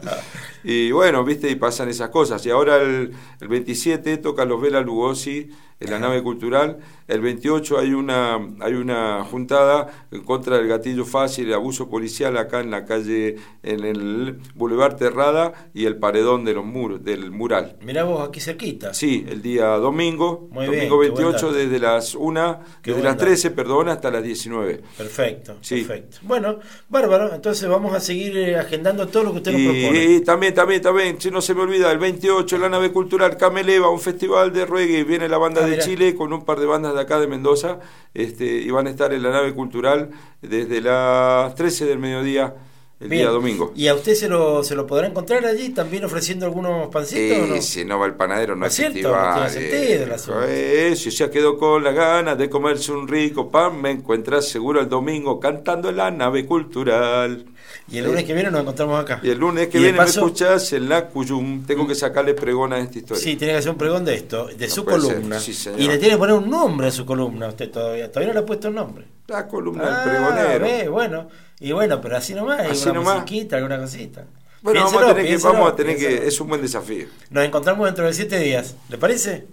[0.63, 2.45] Y bueno, viste, y pasan esas cosas.
[2.45, 5.51] Y ahora el, el 27 toca los Vela Lugosi
[5.81, 6.77] en la nave cultural.
[7.11, 12.37] El 28 hay una, hay una juntada en contra del gatillo fácil, el abuso policial
[12.37, 17.31] acá en la calle, en el Boulevard Terrada y el paredón de los muros, del
[17.31, 17.77] mural.
[17.83, 18.95] Mirá vos aquí cerquita.
[18.95, 21.53] Sí, el día domingo, Muy domingo qué buen 28 dato.
[21.53, 23.25] desde las 1, Qué desde las dato.
[23.25, 24.81] 13, perdón, hasta las 19.
[24.97, 25.83] Perfecto, Sí.
[25.83, 26.19] perfecto.
[26.23, 27.35] Bueno, bárbaro.
[27.35, 30.05] Entonces vamos a seguir eh, agendando todo lo que usted nos propone.
[30.05, 32.93] Y, y también, también, también, si no se me olvida, el 28 en la nave
[32.93, 35.83] cultural Cameleva, un festival de reggae, viene la banda Ah, de mirá.
[35.85, 37.79] Chile con un par de bandas de acá de Mendoza,
[38.15, 40.11] este, y van a estar en la nave cultural
[40.43, 42.55] desde las 13 del mediodía
[43.01, 43.23] el Bien.
[43.23, 43.73] día domingo.
[43.75, 47.39] ¿Y a usted se lo, se lo podrá encontrar allí también ofreciendo algunos pancitos?
[47.39, 47.63] o Eh, no?
[47.63, 49.17] Si no va el panadero, no ¿No es cierto?
[49.17, 50.43] No tiene sentido.
[50.47, 54.81] Eh, si se quedó con las ganas de comerse un rico pan, me encuentras seguro
[54.81, 57.47] el domingo cantando en la nave cultural.
[57.91, 59.21] Y el lunes que viene nos encontramos acá.
[59.23, 61.65] Y el lunes que viene paso- me escuchás en la Cuyum.
[61.67, 63.23] Tengo que sacarle pregón a esta historia.
[63.23, 65.41] Sí, tiene que hacer un pregón de esto, de No su columna.
[65.41, 65.81] sí, señor.
[65.81, 68.09] y le tiene que poner un nombre a su columna usted todavía.
[68.09, 69.07] Todavía no le ha puesto el nombre.
[69.27, 70.65] La columna Ah, del pregonero.
[70.65, 71.29] ve, bueno.
[71.59, 73.15] Y bueno, pero así nomás, Así una nomás.
[73.17, 74.25] musiquita, alguna cosita.
[74.63, 76.27] Bueno, vamos a Piénselo, tener, que, vamos a tener que.
[76.29, 77.07] Es un buen desafío.
[77.31, 79.47] Nos encontramos dentro de siete días, ¿le parece?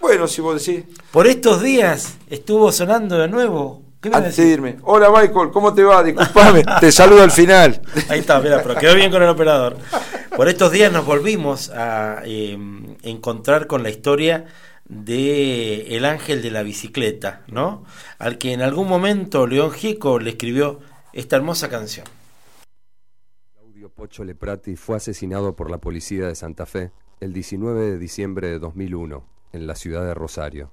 [0.00, 0.84] Bueno, si vos decís.
[1.10, 3.82] Por estos días estuvo sonando de nuevo.
[4.02, 4.78] ¿Qué me Antes de irme.
[4.82, 6.02] Hola Michael, ¿cómo te va?
[6.02, 7.80] Disculpame, te saludo al final.
[8.08, 9.76] Ahí está, mira, pero quedó bien con el operador.
[10.34, 12.58] Por estos días nos volvimos a eh,
[13.02, 14.46] encontrar con la historia
[14.86, 17.84] de El Ángel de la Bicicleta, ¿no?
[18.18, 20.80] Al que en algún momento León Gieco le escribió
[21.12, 22.04] esta hermosa canción.
[23.52, 28.48] Claudio Pocho Leprati fue asesinado por la policía de Santa Fe el 19 de diciembre
[28.48, 30.72] de 2001 en la ciudad de Rosario.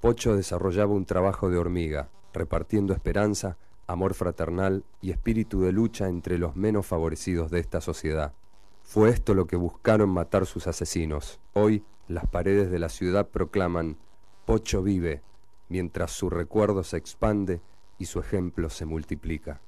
[0.00, 6.38] Pocho desarrollaba un trabajo de hormiga, repartiendo esperanza, amor fraternal y espíritu de lucha entre
[6.38, 8.32] los menos favorecidos de esta sociedad.
[8.82, 11.40] Fue esto lo que buscaron matar sus asesinos.
[11.52, 13.98] Hoy las paredes de la ciudad proclaman
[14.46, 15.22] Pocho vive,
[15.68, 17.60] mientras su recuerdo se expande
[17.98, 19.60] y su ejemplo se multiplica.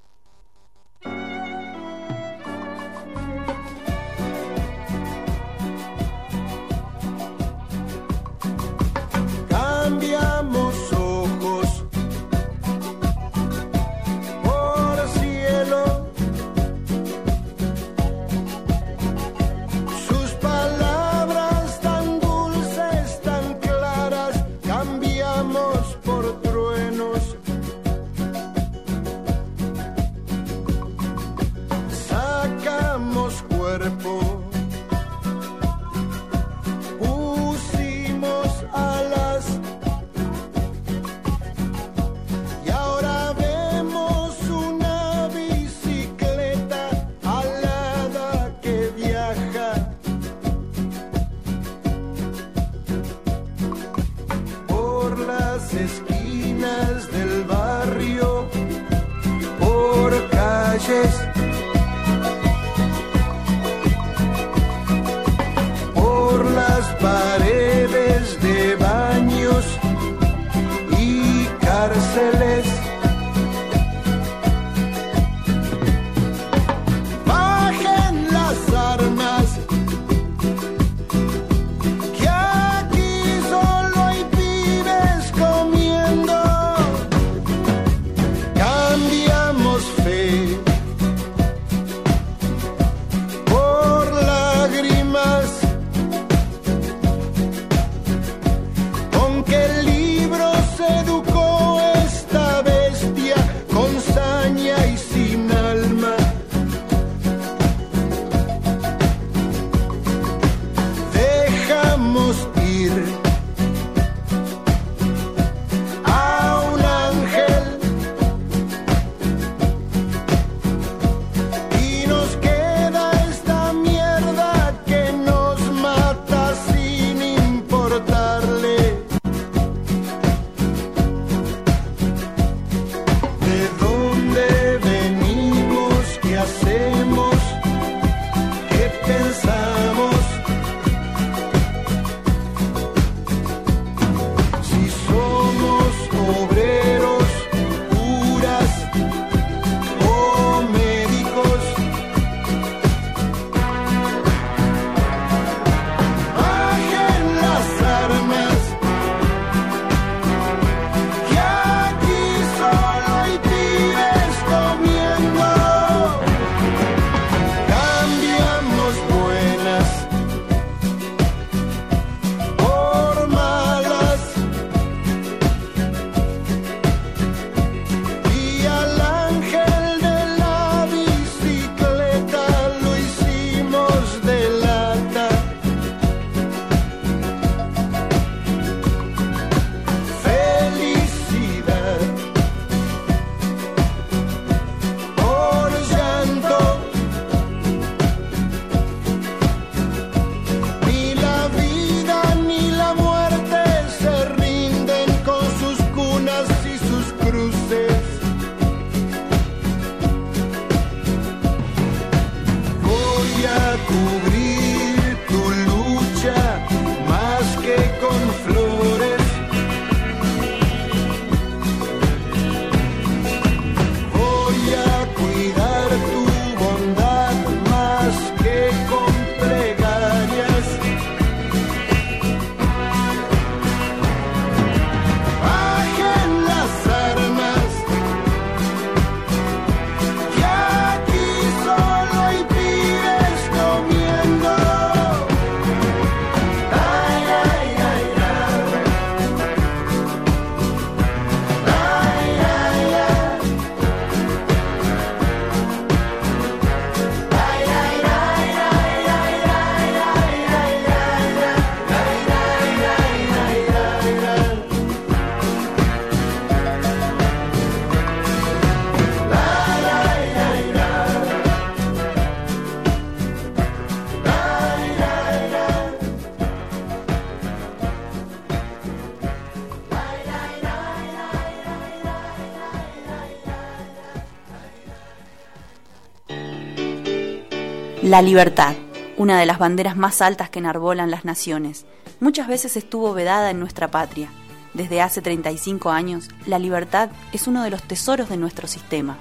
[288.03, 288.75] La libertad,
[289.19, 291.85] una de las banderas más altas que enarbolan las naciones,
[292.19, 294.31] muchas veces estuvo vedada en nuestra patria.
[294.73, 299.19] Desde hace 35 años, la libertad es uno de los tesoros de nuestro sistema.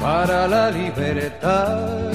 [0.00, 2.12] Para la libertad.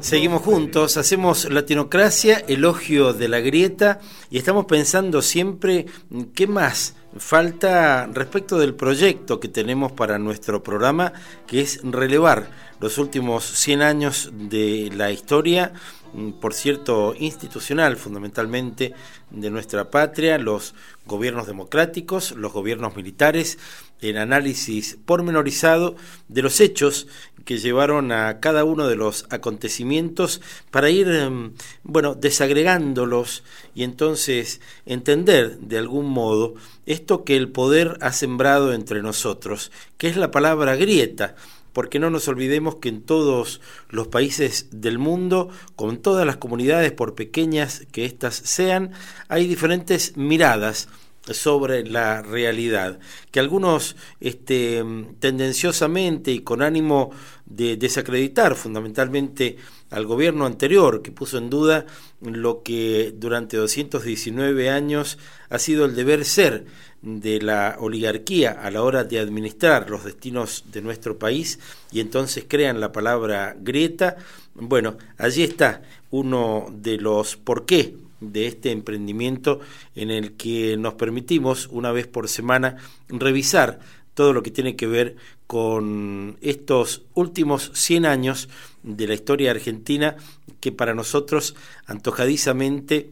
[0.00, 5.86] Seguimos juntos, hacemos Latinocracia, elogio de la grieta y estamos pensando siempre
[6.34, 11.12] qué más falta respecto del proyecto que tenemos para nuestro programa,
[11.46, 15.72] que es relevar los últimos 100 años de la historia,
[16.14, 18.92] mm, por cierto, institucional fundamentalmente
[19.30, 20.74] de nuestra patria, los
[21.06, 23.58] gobiernos democráticos, los gobiernos militares,
[24.00, 25.94] el análisis pormenorizado
[26.28, 27.06] de los hechos
[27.44, 33.42] que llevaron a cada uno de los acontecimientos para ir, em, bueno, desagregándolos
[33.74, 36.54] y entonces entender de algún modo
[36.86, 41.34] esto que el poder ha sembrado entre nosotros, que es la palabra grieta,
[41.72, 46.92] porque no nos olvidemos que en todos los países del mundo, con todas las comunidades,
[46.92, 48.92] por pequeñas que éstas sean,
[49.28, 50.88] hay diferentes miradas
[51.30, 52.98] sobre la realidad,
[53.30, 54.82] que algunos este,
[55.20, 57.10] tendenciosamente y con ánimo
[57.46, 59.56] de desacreditar fundamentalmente
[59.92, 61.86] al gobierno anterior, que puso en duda
[62.20, 65.18] lo que durante 219 años
[65.50, 66.64] ha sido el deber ser
[67.02, 71.58] de la oligarquía a la hora de administrar los destinos de nuestro país
[71.90, 74.16] y entonces crean la palabra grieta.
[74.54, 79.60] Bueno, allí está uno de los por qué de este emprendimiento
[79.94, 82.76] en el que nos permitimos una vez por semana
[83.08, 83.80] revisar
[84.14, 88.48] todo lo que tiene que ver con estos últimos 100 años
[88.82, 90.16] de la historia argentina
[90.60, 91.54] que para nosotros
[91.86, 93.10] antojadizamente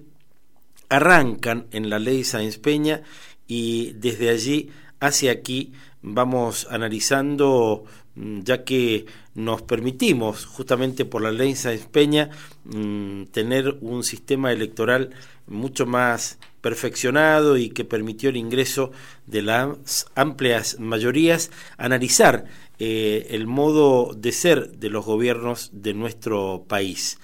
[0.89, 3.03] arrancan en la ley Sáenz Peña
[3.47, 7.85] y desde allí hacia aquí vamos analizando
[8.17, 12.31] mm, ya que nos permitimos justamente por la ley Sáenz Peña
[12.65, 15.11] mm, tener un sistema electoral
[15.47, 18.93] mucho más perfeccionado y que permitió el ingreso
[19.27, 22.47] de las amplias mayorías, analizar
[22.83, 27.19] eh, el modo de ser de los gobiernos de nuestro país.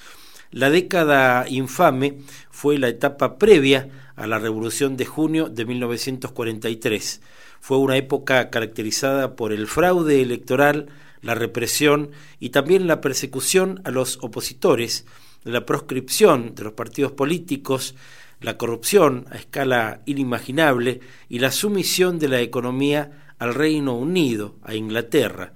[0.50, 2.18] La década infame
[2.50, 7.22] fue la etapa previa a la Revolución de Junio de 1943.
[7.60, 10.88] Fue una época caracterizada por el fraude electoral,
[11.22, 15.06] la represión y también la persecución a los opositores,
[15.42, 17.94] la proscripción de los partidos políticos,
[18.40, 24.74] la corrupción a escala inimaginable y la sumisión de la economía al Reino Unido, a
[24.74, 25.52] Inglaterra.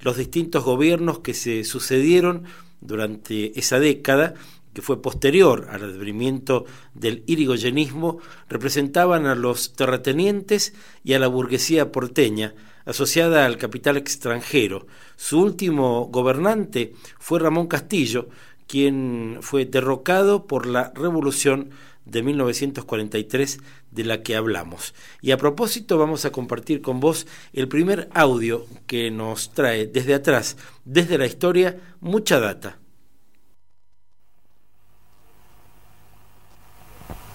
[0.00, 2.44] Los distintos gobiernos que se sucedieron
[2.80, 4.34] durante esa década,
[4.72, 11.90] que fue posterior al advenimiento del irigoyenismo, representaban a los terratenientes y a la burguesía
[11.90, 14.86] porteña, asociada al capital extranjero.
[15.16, 18.28] Su último gobernante fue Ramón Castillo,
[18.66, 21.70] quien fue derrocado por la revolución
[22.04, 23.60] de 1943
[23.90, 24.94] de la que hablamos.
[25.20, 30.14] Y a propósito vamos a compartir con vos el primer audio que nos trae desde
[30.14, 32.78] atrás, desde la historia, mucha data.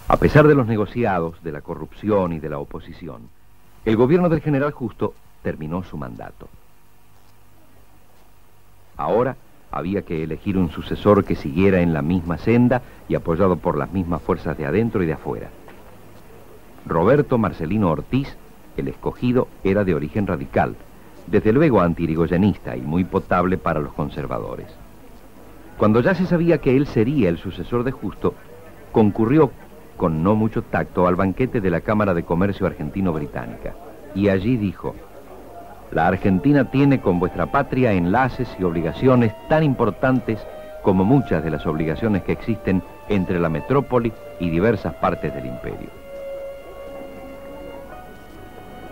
[0.08, 3.30] A pesar de los negociados, de la corrupción y de la oposición,
[3.86, 6.50] el gobierno del general Justo terminó su mandato.
[8.96, 9.36] Ahora
[9.72, 13.92] había que elegir un sucesor que siguiera en la misma senda y apoyado por las
[13.92, 15.50] mismas fuerzas de adentro y de afuera.
[16.86, 18.36] Roberto Marcelino Ortiz,
[18.76, 20.76] el escogido, era de origen radical,
[21.28, 24.68] desde luego antirigoyenista y muy potable para los conservadores.
[25.78, 28.34] Cuando ya se sabía que él sería el sucesor de Justo,
[28.92, 29.52] concurrió
[29.98, 33.74] con no mucho tacto al banquete de la Cámara de Comercio Argentino-Británica
[34.14, 34.96] y allí dijo,
[35.92, 40.40] la Argentina tiene con vuestra patria enlaces y obligaciones tan importantes
[40.84, 46.03] como muchas de las obligaciones que existen entre la metrópoli y diversas partes del imperio.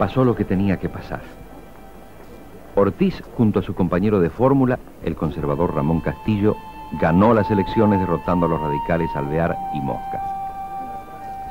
[0.02, 1.22] Pasó lo que tenía que pasar.
[2.74, 6.56] Ortiz, junto a su compañero de fórmula, el conservador Ramón Castillo,
[7.00, 10.20] ganó las elecciones derrotando a los radicales Alvear y Mosca.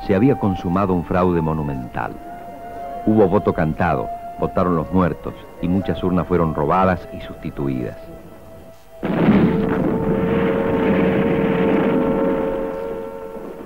[0.05, 2.11] Se había consumado un fraude monumental.
[3.05, 7.95] Hubo voto cantado, votaron los muertos y muchas urnas fueron robadas y sustituidas.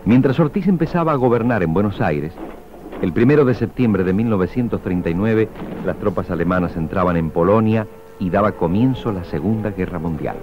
[0.05, 2.35] Mientras Ortiz empezaba a gobernar en Buenos Aires,
[3.01, 5.49] el primero de septiembre de 1939
[5.85, 7.87] las tropas alemanas entraban en Polonia
[8.19, 10.37] y daba comienzo la Segunda Guerra Mundial.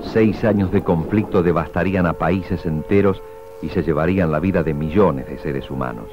[0.00, 3.20] Seis años de conflicto devastarían a países enteros
[3.62, 6.08] y se llevarían la vida de millones de seres humanos.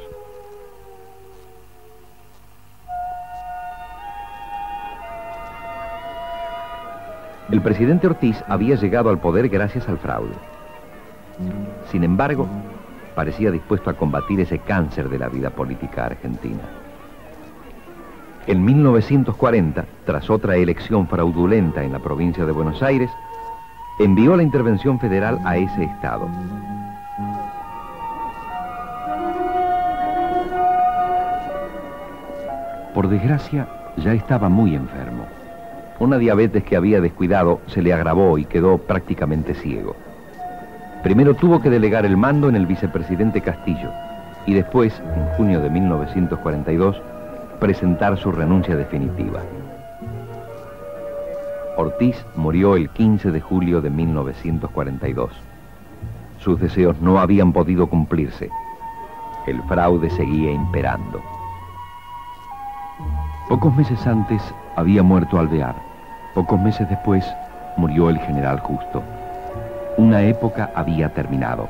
[7.51, 10.33] El presidente Ortiz había llegado al poder gracias al fraude.
[11.91, 12.47] Sin embargo,
[13.15, 16.61] parecía dispuesto a combatir ese cáncer de la vida política argentina.
[18.47, 23.11] En 1940, tras otra elección fraudulenta en la provincia de Buenos Aires,
[23.99, 26.27] envió la intervención federal a ese estado.
[32.93, 35.25] Por desgracia, ya estaba muy enfermo.
[35.99, 39.95] Una diabetes que había descuidado se le agravó y quedó prácticamente ciego.
[41.03, 43.89] Primero tuvo que delegar el mando en el vicepresidente Castillo
[44.45, 47.01] y después, en junio de 1942,
[47.59, 49.39] presentar su renuncia definitiva.
[51.77, 55.31] Ortiz murió el 15 de julio de 1942.
[56.37, 58.49] Sus deseos no habían podido cumplirse.
[59.47, 61.21] El fraude seguía imperando.
[63.49, 64.41] Pocos meses antes
[64.75, 65.75] había muerto Alvear.
[66.35, 67.25] Pocos meses después
[67.77, 69.01] murió el general Justo.
[69.97, 71.67] Una época había terminado.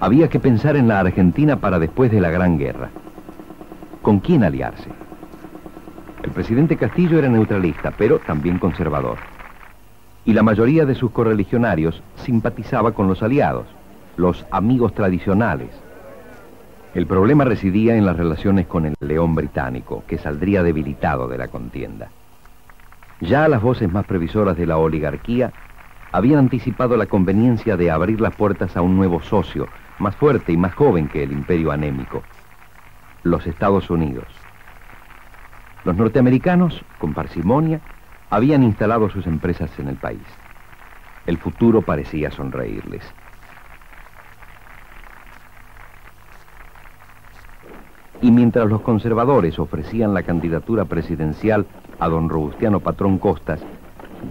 [0.00, 2.88] Había que pensar en la Argentina para después de la Gran Guerra.
[4.02, 4.90] ¿Con quién aliarse?
[6.24, 9.18] El presidente Castillo era neutralista, pero también conservador.
[10.24, 13.66] Y la mayoría de sus correligionarios simpatizaba con los aliados,
[14.16, 15.70] los amigos tradicionales.
[16.92, 21.46] El problema residía en las relaciones con el león británico, que saldría debilitado de la
[21.46, 22.08] contienda.
[23.20, 25.52] Ya las voces más previsoras de la oligarquía
[26.10, 29.68] habían anticipado la conveniencia de abrir las puertas a un nuevo socio,
[30.00, 32.24] más fuerte y más joven que el imperio anémico,
[33.22, 34.26] los Estados Unidos.
[35.84, 37.80] Los norteamericanos, con parsimonia,
[38.30, 40.26] habían instalado sus empresas en el país.
[41.26, 43.02] El futuro parecía sonreírles.
[48.22, 51.66] Y mientras los conservadores ofrecían la candidatura presidencial
[51.98, 53.60] a don Robustiano Patrón Costas,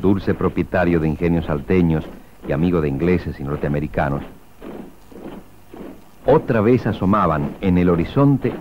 [0.02, 2.06] dulce propietario de ingenios salteños
[2.48, 4.24] y amigo de ingleses y norteamericanos,
[6.26, 8.54] otra vez asomaban en el horizonte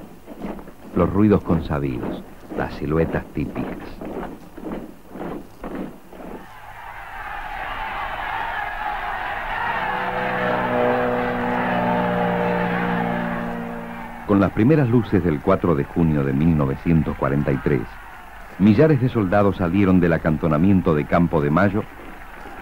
[0.97, 2.23] los ruidos consabidos,
[2.57, 4.08] las siluetas típicas.
[14.29, 17.81] Con las primeras luces del 4 de junio de 1943,
[18.59, 21.83] millares de soldados salieron del acantonamiento de Campo de Mayo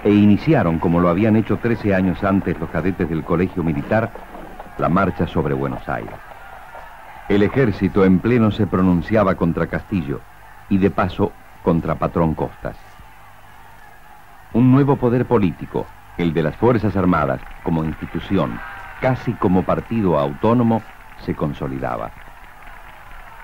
[0.04, 4.12] e iniciaron, como lo habían hecho 13 años antes los cadetes del Colegio Militar,
[4.78, 6.14] la marcha sobre Buenos Aires.
[7.28, 10.20] El ejército en pleno se pronunciaba contra Castillo
[10.68, 11.32] y de paso
[11.64, 12.76] contra Patrón Costas.
[14.52, 15.84] Un nuevo poder político,
[16.16, 18.60] el de las Fuerzas Armadas, como institución,
[19.00, 20.80] casi como partido autónomo,
[21.20, 22.10] se consolidaba.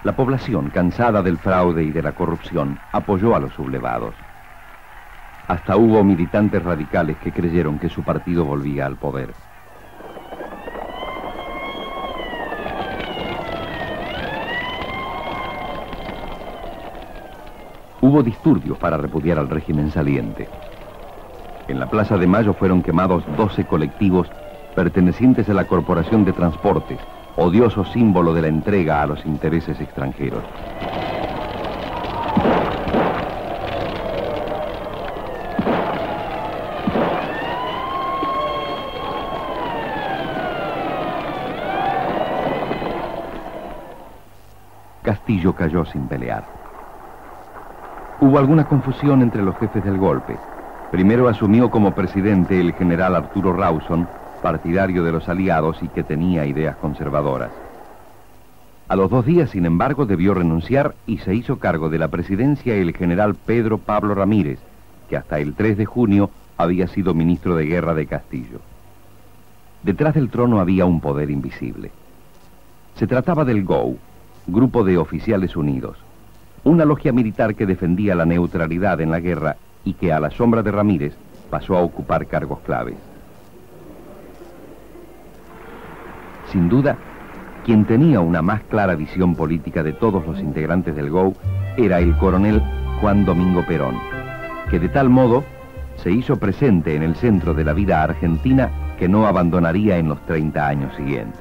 [0.05, 4.15] La población, cansada del fraude y de la corrupción, apoyó a los sublevados.
[5.47, 9.33] Hasta hubo militantes radicales que creyeron que su partido volvía al poder.
[18.01, 20.49] Hubo disturbios para repudiar al régimen saliente.
[21.69, 24.29] En la Plaza de Mayo fueron quemados 12 colectivos
[24.75, 26.99] pertenecientes a la Corporación de Transportes,
[27.37, 30.43] odioso símbolo de la entrega a los intereses extranjeros.
[45.03, 46.45] Castillo cayó sin pelear.
[48.21, 50.37] Hubo alguna confusión entre los jefes del golpe.
[50.93, 54.07] Primero asumió como presidente el general Arturo Rawson,
[54.43, 57.51] partidario de los aliados y que tenía ideas conservadoras.
[58.89, 62.75] A los dos días, sin embargo, debió renunciar y se hizo cargo de la presidencia
[62.75, 64.59] el general Pedro Pablo Ramírez,
[65.09, 68.61] que hasta el 3 de junio había sido ministro de guerra de Castillo.
[69.83, 71.91] Detrás del trono había un poder invisible.
[72.97, 73.97] Se trataba del GO,
[74.47, 75.97] Grupo de Oficiales Unidos,
[76.65, 80.63] una logia militar que defendía la neutralidad en la guerra y que a la sombra
[80.63, 81.15] de Ramírez
[81.49, 83.12] pasó a ocupar cargos claves.
[86.53, 86.99] Sin duda,
[87.65, 91.33] quien tenía una más clara visión política de todos los integrantes del GO
[91.79, 92.63] era el coronel
[93.01, 93.99] Juan Domingo Perón,
[94.71, 95.45] que de tal modo
[95.97, 100.25] se hizo presente en el centro de la vida argentina que no abandonaría en los
[100.27, 101.41] 30 años siguientes.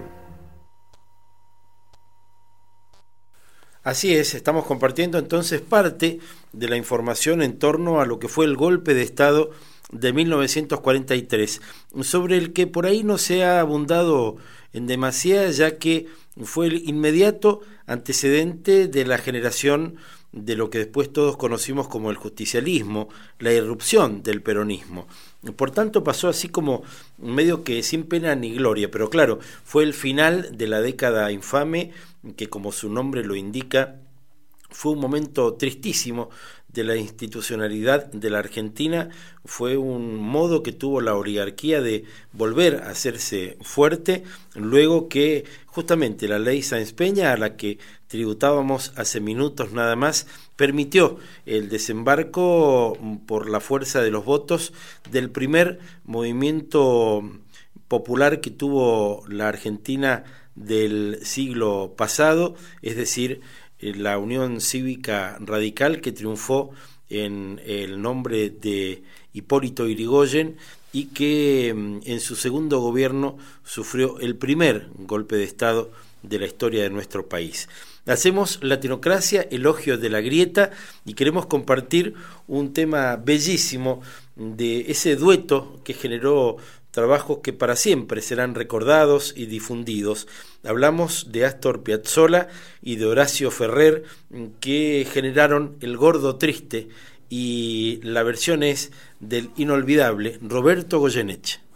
[3.84, 6.20] Así es, estamos compartiendo entonces parte
[6.54, 9.50] de la información en torno a lo que fue el golpe de Estado
[9.92, 11.62] de 1943,
[12.02, 14.38] sobre el que por ahí no se ha abundado
[14.74, 16.08] en demasía, ya que
[16.44, 19.98] fue el inmediato antecedente de la generación
[20.32, 23.10] de lo que después todos conocimos como el justicialismo,
[23.40, 25.08] la irrupción del peronismo.
[25.56, 26.84] Por tanto, pasó así como
[27.18, 31.92] medio que sin pena ni gloria, pero claro, fue el final de la década infame,
[32.38, 33.98] que como su nombre lo indica,
[34.70, 36.30] fue un momento tristísimo
[36.74, 39.10] de la institucionalidad de la Argentina,
[39.44, 44.24] fue un modo que tuvo la oligarquía de volver a hacerse fuerte,
[44.56, 50.28] luego que justamente la ley Sáenz Peña, a la que tributábamos hace minutos nada más,
[50.56, 54.74] permitió el desembarco por la fuerza de los votos
[55.12, 57.24] del primer movimiento
[57.88, 60.24] popular que tuvo la Argentina
[60.56, 63.42] del siglo pasado, es decir,
[63.82, 66.72] la Unión Cívica Radical que triunfó
[67.10, 69.04] en el nombre de
[69.34, 70.58] Hipólito Irigoyen
[70.94, 75.92] y que mm, en su segundo gobierno sufrió el primer golpe de Estado
[76.24, 77.68] de la historia de nuestro país.
[78.06, 80.72] Hacemos Latinocracia, elogio de la grieta
[81.06, 82.16] y queremos compartir
[82.48, 84.02] un tema bellísimo
[84.36, 86.58] de ese dueto que generó
[86.92, 90.28] trabajos que para siempre serán recordados y difundidos.
[90.64, 92.50] Hablamos de Astor Piazzolla
[92.82, 94.04] y de Horacio Ferrer
[94.60, 96.90] que generaron El Gordo Triste
[97.30, 101.71] y la versión es del inolvidable Roberto Goyeneche.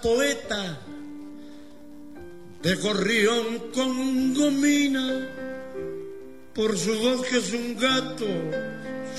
[0.00, 0.78] Poeta
[2.62, 5.28] de gorrión con gomina,
[6.54, 8.26] por su voz que es un gato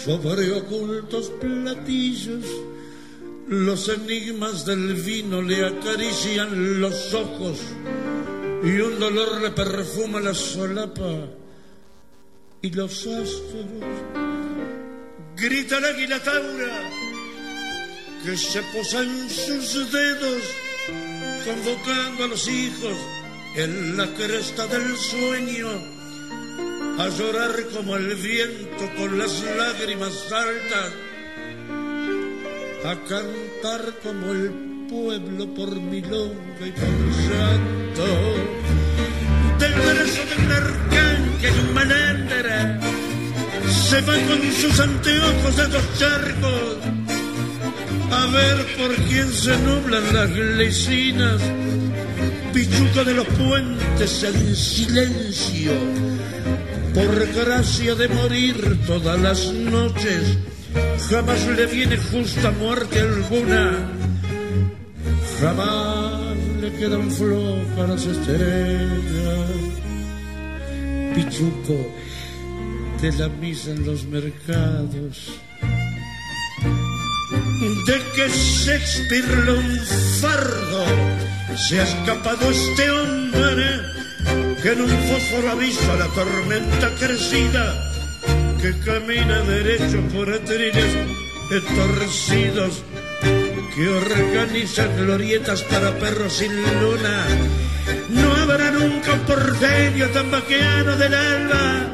[0.04, 2.46] sobre ocultos platillos.
[3.48, 7.60] Los enigmas del vino le acarician los ojos
[8.64, 11.30] y un dolor le perfuma la solapa
[12.62, 13.46] y los astros.
[15.36, 16.90] Grita el águila taura
[18.24, 20.44] que se posa en sus dedos,
[21.46, 22.98] convocando a los hijos
[23.56, 25.68] en la cresta del sueño,
[26.98, 30.94] a llorar como el viento con las lágrimas altas,
[32.86, 34.52] a cantar como el
[34.90, 38.06] pueblo por milonga y por santo,
[39.60, 42.80] del brazo del arcángel malandra,
[43.90, 46.99] se va con sus anteojos de dos charcos
[48.12, 51.42] a ver por quién se nublan las lecinas,
[52.54, 55.72] pichuca de los puentes en silencio,
[56.94, 60.38] por gracia de morir todas las noches,
[61.10, 63.92] jamás le viene justa muerte alguna,
[65.40, 69.50] jamás le quedan flojas las estrellas,
[71.16, 71.94] pichuco
[73.02, 75.40] de la misa en los mercados
[77.60, 80.86] de que Shakespeare lunfardo
[81.58, 83.82] se ha escapado este hombre
[84.62, 87.92] que en un fósforo avisa la tormenta crecida
[88.62, 90.86] que camina derecho por atriles
[91.76, 92.84] torcidos
[93.76, 97.26] que organiza glorietas para perros sin luna.
[98.10, 101.88] No habrá nunca un porteño tan vaqueano del alba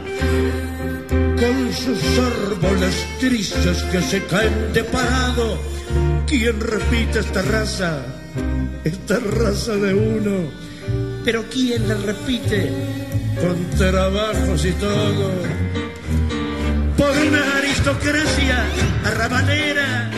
[1.45, 5.59] con sus árboles tristes que se caen de parado.
[6.27, 8.01] ¿Quién repite esta raza?
[8.83, 10.49] Esta raza de uno.
[11.23, 12.71] Pero ¿quién la repite?
[13.39, 15.31] Con trabajos y todo.
[16.97, 18.65] Por una aristocracia
[19.03, 20.09] arrabanera.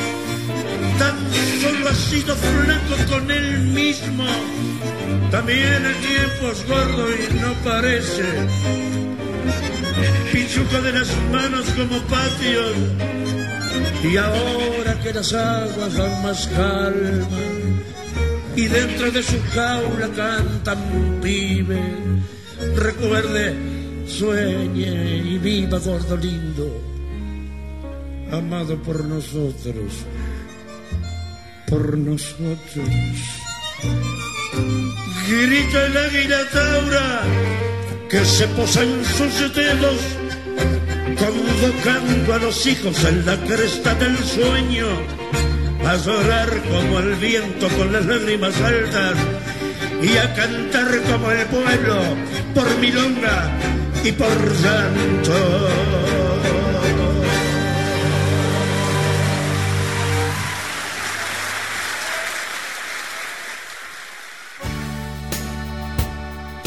[0.97, 1.17] Tan
[1.61, 4.25] solo ha sido flaco con él mismo.
[5.32, 9.07] También el tiempo es gordo y no parece
[10.32, 12.76] pichuca de las manos como patios.
[14.04, 17.58] Y ahora que las aguas dan más calma
[18.58, 21.80] y dentro de su jaula cantan pibe,
[22.76, 23.56] recuerde,
[24.08, 26.82] sueñe y viva gordo lindo,
[28.32, 30.06] amado por nosotros,
[31.68, 32.89] por nosotros.
[35.28, 37.22] Grita el águila taura
[38.10, 39.97] que se posa en sus dedos,
[41.20, 44.88] convocando a los hijos en la cresta del sueño,
[45.86, 49.18] a llorar como el viento con las lágrimas altas
[50.01, 51.95] y a cantar como el pueblo
[52.53, 53.51] por milonga
[54.03, 56.07] y por llanto.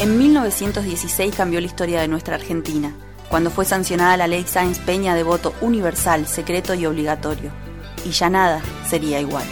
[0.01, 2.91] En 1916 cambió la historia de nuestra Argentina,
[3.29, 7.51] cuando fue sancionada la ley Sáenz Peña de voto universal, secreto y obligatorio.
[8.03, 9.45] Y ya nada sería igual.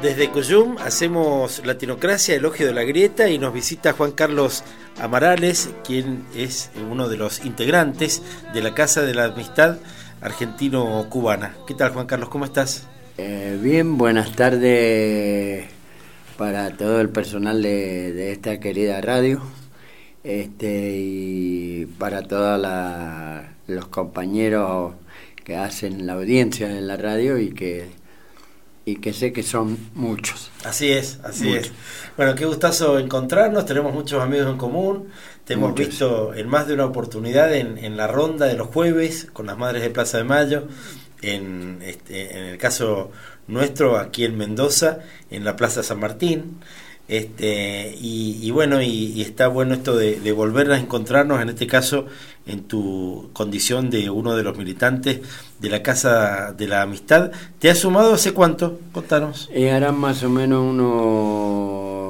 [0.00, 4.62] Desde Cuyum hacemos Latinocracia, elogio de la grieta y nos visita Juan Carlos
[5.00, 8.22] Amarales, quien es uno de los integrantes
[8.54, 9.78] de la Casa de la Amistad
[10.22, 11.56] Argentino-Cubana.
[11.66, 12.28] ¿Qué tal Juan Carlos?
[12.28, 12.86] ¿Cómo estás?
[13.18, 15.66] Eh, bien, buenas tardes
[16.38, 19.42] para todo el personal de, de esta querida radio
[20.24, 22.60] este, y para todos
[23.66, 24.94] los compañeros
[25.44, 27.90] que hacen la audiencia en la radio y que,
[28.84, 30.50] y que sé que son muchos.
[30.64, 31.72] Así es, así es.
[32.16, 35.08] Bueno, qué gustazo encontrarnos, tenemos muchos amigos en común,
[35.52, 39.28] te hemos visto en más de una oportunidad en, en la ronda de los jueves
[39.34, 40.64] con las Madres de Plaza de Mayo,
[41.20, 43.10] en, este, en el caso
[43.48, 45.00] nuestro aquí en Mendoza,
[45.30, 46.60] en la Plaza San Martín.
[47.06, 51.50] Este, y, y bueno, y, y está bueno esto de, de volver a encontrarnos, en
[51.50, 52.06] este caso,
[52.46, 55.20] en tu condición de uno de los militantes
[55.60, 57.30] de la Casa de la Amistad.
[57.58, 58.80] ¿Te has sumado hace cuánto?
[58.92, 59.50] Contanos.
[59.54, 62.01] Y harán más o menos unos,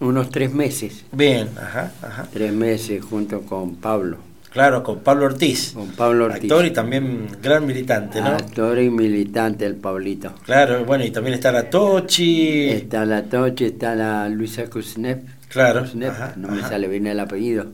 [0.00, 1.04] unos tres meses.
[1.12, 2.28] Bien, ajá, ajá.
[2.32, 4.18] Tres meses junto con Pablo.
[4.50, 5.72] Claro, con Pablo Ortiz.
[5.74, 6.44] Con Pablo Ortiz.
[6.50, 8.28] Actor y también gran militante, ¿no?
[8.28, 10.32] Actor y militante, el Pablito.
[10.46, 12.70] Claro, bueno, y también está la Tochi.
[12.70, 15.22] Está la Toche, está la Luisa Kuznep.
[15.48, 17.66] Claro, Kuznep, ajá, no me sale bien el apellido.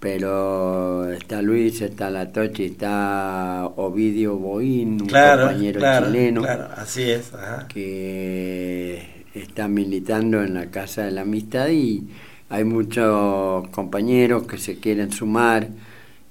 [0.00, 6.68] Pero está Luis, está la Toche, está Ovidio Boín, un Claro, compañero claro, chileno claro,
[6.76, 7.32] así es.
[7.32, 7.68] Ajá.
[7.68, 12.08] que está militando en la Casa de la Amistad y
[12.50, 15.68] hay muchos compañeros que se quieren sumar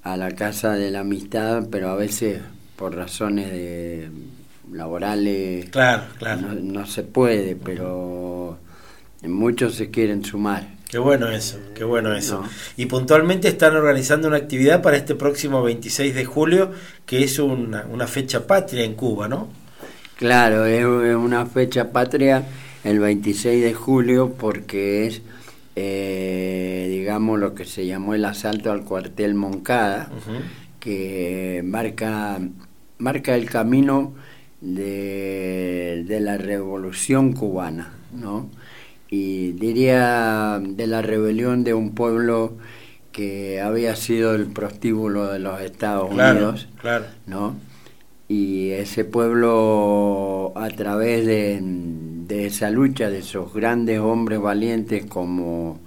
[0.02, 2.40] a la Casa de la Amistad, pero a veces
[2.76, 4.08] por razones de
[4.72, 6.40] laborales Claro, claro.
[6.40, 8.58] no, no se puede, pero
[9.22, 10.66] muchos se quieren sumar.
[10.88, 12.42] Qué bueno eso, qué bueno eso.
[12.42, 12.48] No.
[12.76, 16.70] Y puntualmente están organizando una actividad para este próximo 26 de julio,
[17.06, 19.48] que es una, una fecha patria en Cuba, ¿no?
[20.16, 22.44] Claro, es es una fecha patria
[22.84, 25.22] el 26 de julio porque es,
[25.76, 30.10] eh, digamos, lo que se llamó el asalto al cuartel Moncada,
[30.80, 32.40] que marca,
[32.98, 34.14] marca el camino
[34.60, 38.48] de, de la revolución cubana, ¿no?
[39.08, 42.54] Y diría de la rebelión de un pueblo
[43.12, 47.04] que había sido el prostíbulo de los Estados Claro, Unidos, claro.
[47.26, 47.56] ¿no?
[48.28, 51.60] Y ese pueblo, a través de,
[52.26, 55.80] de esa lucha de esos grandes hombres valientes, como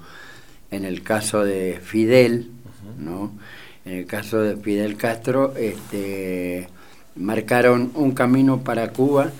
[0.71, 2.49] en el caso de Fidel,
[2.99, 3.31] ¿no?
[3.85, 6.67] En el caso de Fidel Castro, este,
[7.15, 9.31] marcaron un camino para Cuba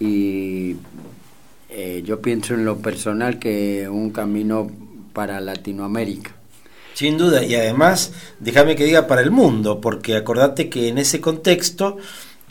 [0.00, 0.76] y
[1.70, 4.70] eh, yo pienso en lo personal que un camino
[5.12, 6.32] para Latinoamérica.
[6.94, 11.20] Sin duda, y además, déjame que diga para el mundo, porque acordate que en ese
[11.20, 11.96] contexto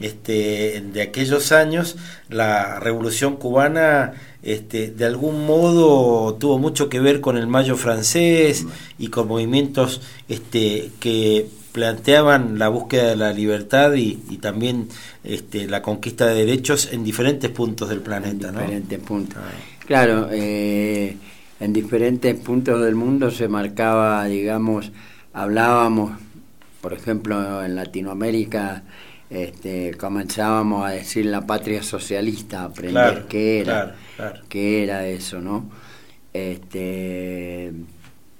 [0.02, 1.98] este, de aquellos años,
[2.30, 8.66] la revolución cubana este, de algún modo tuvo mucho que ver con el Mayo francés
[8.98, 14.90] y con movimientos este, que planteaban la búsqueda de la libertad y, también
[15.24, 19.38] este, la conquista de derechos en diferentes puntos del planeta, diferentes puntos.
[19.86, 21.16] Claro, eh,
[21.60, 24.92] en diferentes puntos del mundo se marcaba, digamos,
[25.34, 26.20] hablábamos,
[26.82, 28.84] por ejemplo, en Latinoamérica,
[29.32, 34.42] este, comenzábamos a decir la patria socialista, aprender Claro, qué era, claro, claro.
[34.50, 35.70] qué era eso, ¿no?
[36.34, 37.72] Este,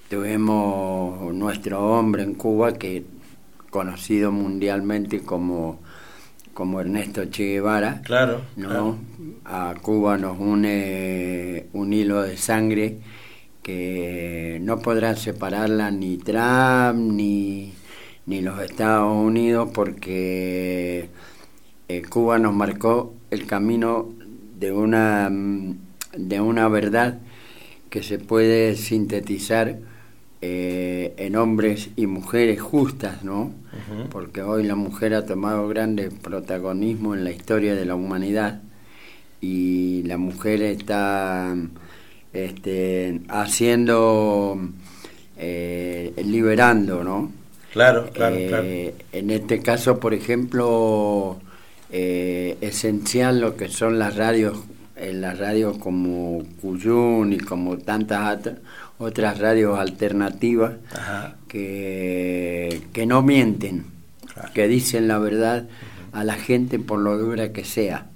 [0.10, 3.06] tuvimos nuestro hombre en Cuba que
[3.70, 5.80] conocido mundialmente como
[6.54, 8.98] como Ernesto Che Guevara, Claro, ¿no?
[9.46, 12.98] A Cuba nos une un hilo de sangre
[13.64, 17.74] que no podrán separarla ni Trump ni,
[18.26, 21.10] ni los Estados Unidos porque
[21.88, 24.10] eh, Cuba nos marcó el camino
[24.60, 25.76] de una, mm,
[26.18, 27.20] de una verdad
[27.90, 29.80] que se puede sintetizar
[30.44, 33.52] eh, en hombres y mujeres justas, ¿no?
[34.10, 38.62] Porque hoy la mujer ha tomado grande protagonismo en la historia de la humanidad
[39.40, 41.56] y la mujer está
[42.34, 44.58] este, haciendo,
[45.38, 47.41] eh, liberando, ¿no?
[47.72, 48.68] Claro, claro, Eh, claro.
[49.12, 51.40] En este caso, por ejemplo,
[51.90, 54.58] eh, esencial lo que son las radios,
[54.96, 58.40] en las radios como Cuyún y como tantas
[58.98, 61.36] otras radios alternativas Ajá.
[61.48, 63.86] que, que no mienten,
[64.54, 65.68] que dicen la verdad
[66.12, 68.08] a la gente por lo dura que sea.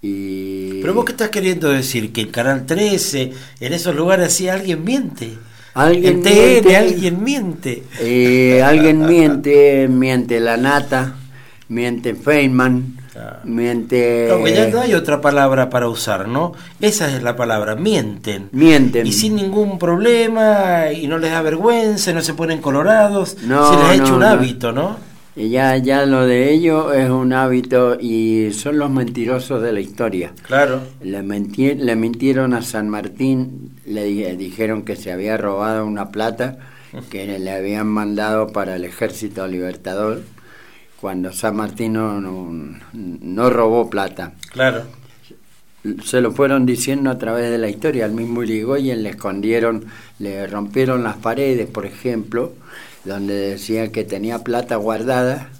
[0.00, 4.48] Y Pero vos qué estás queriendo decir, que en Canal 13, en esos lugares así
[4.48, 5.36] alguien miente.
[5.78, 6.76] Alguien en TN miente.
[6.76, 7.82] alguien miente.
[8.00, 11.14] Eh, alguien miente, miente la nata,
[11.68, 12.96] miente Feynman,
[13.44, 14.26] miente...
[14.28, 16.52] No, porque ya no hay otra palabra para usar, ¿no?
[16.80, 18.48] Esa es la palabra, mienten.
[18.52, 19.06] Mienten.
[19.06, 23.36] Y sin ningún problema, y no les da vergüenza, no se ponen colorados.
[23.44, 24.96] No, se les ha hecho no, un hábito, ¿no?
[25.36, 29.78] Y ya, ya lo de ellos es un hábito y son los mentirosos de la
[29.78, 30.32] historia.
[30.42, 30.80] Claro.
[31.00, 36.10] Le, menti- le mintieron a San Martín, le di- dijeron que se había robado una
[36.10, 36.58] plata
[37.10, 40.22] que le habían mandado para el ejército libertador,
[41.00, 44.32] cuando San Martín no, no, no robó plata.
[44.50, 44.84] Claro.
[46.04, 48.04] Se lo fueron diciendo a través de la historia.
[48.04, 49.86] Al mismo Irigoyen le escondieron,
[50.18, 52.52] le rompieron las paredes, por ejemplo,
[53.04, 55.50] donde decía que tenía plata guardada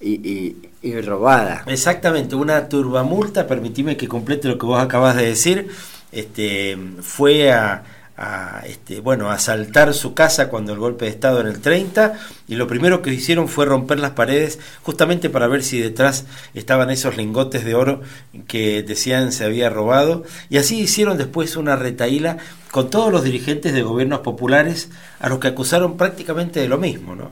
[0.00, 1.62] y, y, y robada.
[1.66, 5.68] Exactamente, una turbamulta, permitime que complete lo que vos acabas de decir,
[6.12, 7.82] este, fue a,
[8.20, 12.12] a, este, bueno, a asaltar su casa cuando el golpe de Estado en el 30
[12.48, 16.90] y lo primero que hicieron fue romper las paredes justamente para ver si detrás estaban
[16.90, 18.02] esos lingotes de oro
[18.46, 22.36] que decían se había robado y así hicieron después una retaíla
[22.70, 27.16] con todos los dirigentes de gobiernos populares a los que acusaron prácticamente de lo mismo,
[27.16, 27.30] ¿no?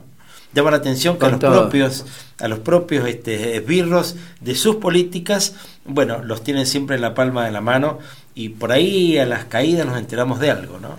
[0.51, 1.51] Llama la atención que a los todo.
[1.51, 2.05] propios
[2.39, 5.53] a los propios este, esbirros de sus políticas,
[5.85, 7.99] bueno, los tienen siempre en la palma de la mano
[8.35, 10.97] y por ahí a las caídas nos enteramos de algo, ¿no?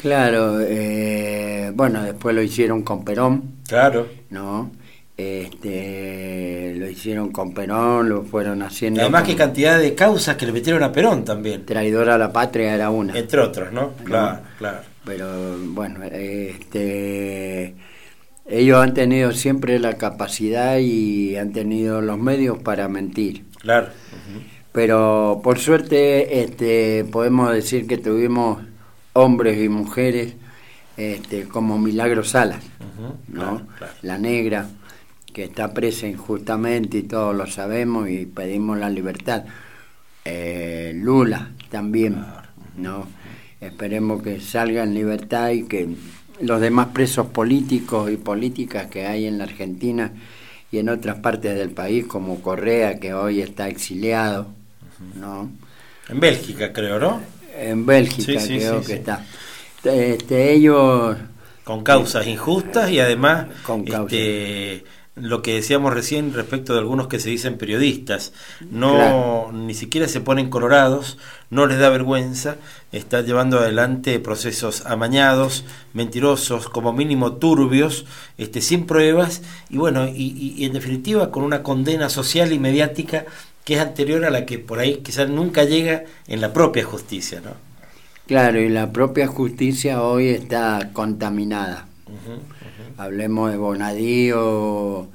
[0.00, 4.06] Claro, eh, bueno, después lo hicieron con Perón, Claro.
[4.30, 4.70] ¿no?
[5.16, 9.00] Este, lo hicieron con Perón, lo fueron haciendo.
[9.00, 12.32] Además con- que cantidad de causas que le metieron a Perón también, Traidor a la
[12.32, 13.18] patria era una.
[13.18, 13.92] entre otros, ¿no?
[14.04, 14.78] Claro, claro.
[15.04, 17.74] Pero bueno, este,
[18.48, 23.44] ellos han tenido siempre la capacidad y han tenido los medios para mentir.
[23.60, 23.88] Claro.
[24.76, 28.58] Pero por suerte este, podemos decir que tuvimos
[29.14, 30.34] hombres y mujeres
[30.98, 32.62] este, como Milagro Salas,
[33.26, 33.62] ¿no?
[34.02, 34.68] La negra,
[35.32, 39.46] que está presa injustamente y todos lo sabemos y pedimos la libertad.
[40.26, 42.22] Eh, Lula también,
[42.76, 43.06] ¿no?
[43.62, 45.88] Esperemos que salga en libertad y que
[46.42, 50.12] los demás presos políticos y políticas que hay en la Argentina
[50.70, 54.54] y en otras partes del país, como Correa, que hoy está exiliado,
[55.14, 55.50] ¿no?
[56.08, 57.20] En Bélgica, creo, ¿no?
[57.58, 59.24] En Bélgica Sí, sí, creo sí, que está.
[59.84, 61.16] Este, ellos
[61.64, 64.12] Con causas injustas y además Con causas.
[64.12, 64.84] este,
[65.16, 68.32] lo que decíamos recién respecto de algunos que se dicen periodistas,
[68.70, 69.50] no Claro.
[69.52, 71.16] ni siquiera se ponen colorados,
[71.48, 72.56] no les da vergüenza,
[72.92, 78.04] está llevando adelante procesos amañados, mentirosos, como mínimo turbios,
[78.36, 79.40] este, sin pruebas
[79.70, 83.24] y bueno, y, y- y en definitiva con una condena social y mediática
[83.66, 87.40] que es anterior a la que por ahí quizás nunca llega en la propia justicia,
[87.44, 87.50] ¿no?
[88.28, 91.86] Claro, y la propia justicia hoy está contaminada.
[92.96, 95.08] Hablemos de Bonadío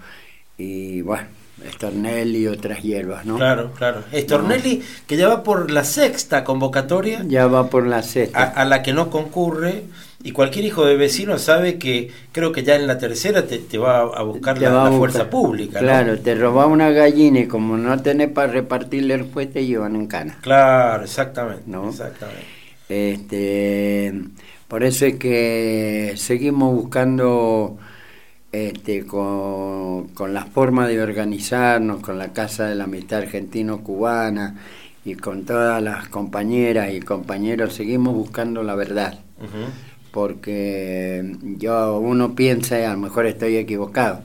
[0.57, 1.27] y, bueno,
[1.65, 3.37] Estornelli y otras hierbas, ¿no?
[3.37, 4.03] Claro, claro.
[4.11, 8.43] Estornelli, que ya va por la sexta convocatoria, Ya va por la a, sexta.
[8.43, 9.83] a la que no concurre,
[10.23, 13.77] Y cualquier hijo de vecino sabe que creo que ya en la tercera te, te
[13.79, 15.23] va a buscar la, va a la buscar.
[15.23, 15.81] fuerza pública.
[15.81, 15.87] ¿no?
[15.87, 19.95] Claro, te roba una gallina y como no tenés para repartirle el juez te llevan
[19.95, 20.37] en cana.
[20.41, 21.63] Claro, exactamente.
[21.65, 21.89] ¿No?
[21.89, 22.45] exactamente.
[22.87, 24.13] Este,
[24.67, 27.77] por eso es que seguimos buscando
[28.51, 34.55] este, con, con la forma de organizarnos, con la Casa de la Amistad Argentino-Cubana
[35.03, 39.19] y con todas las compañeras y compañeros, seguimos buscando la verdad.
[40.11, 44.21] Porque yo, uno piensa, y a lo mejor estoy equivocado,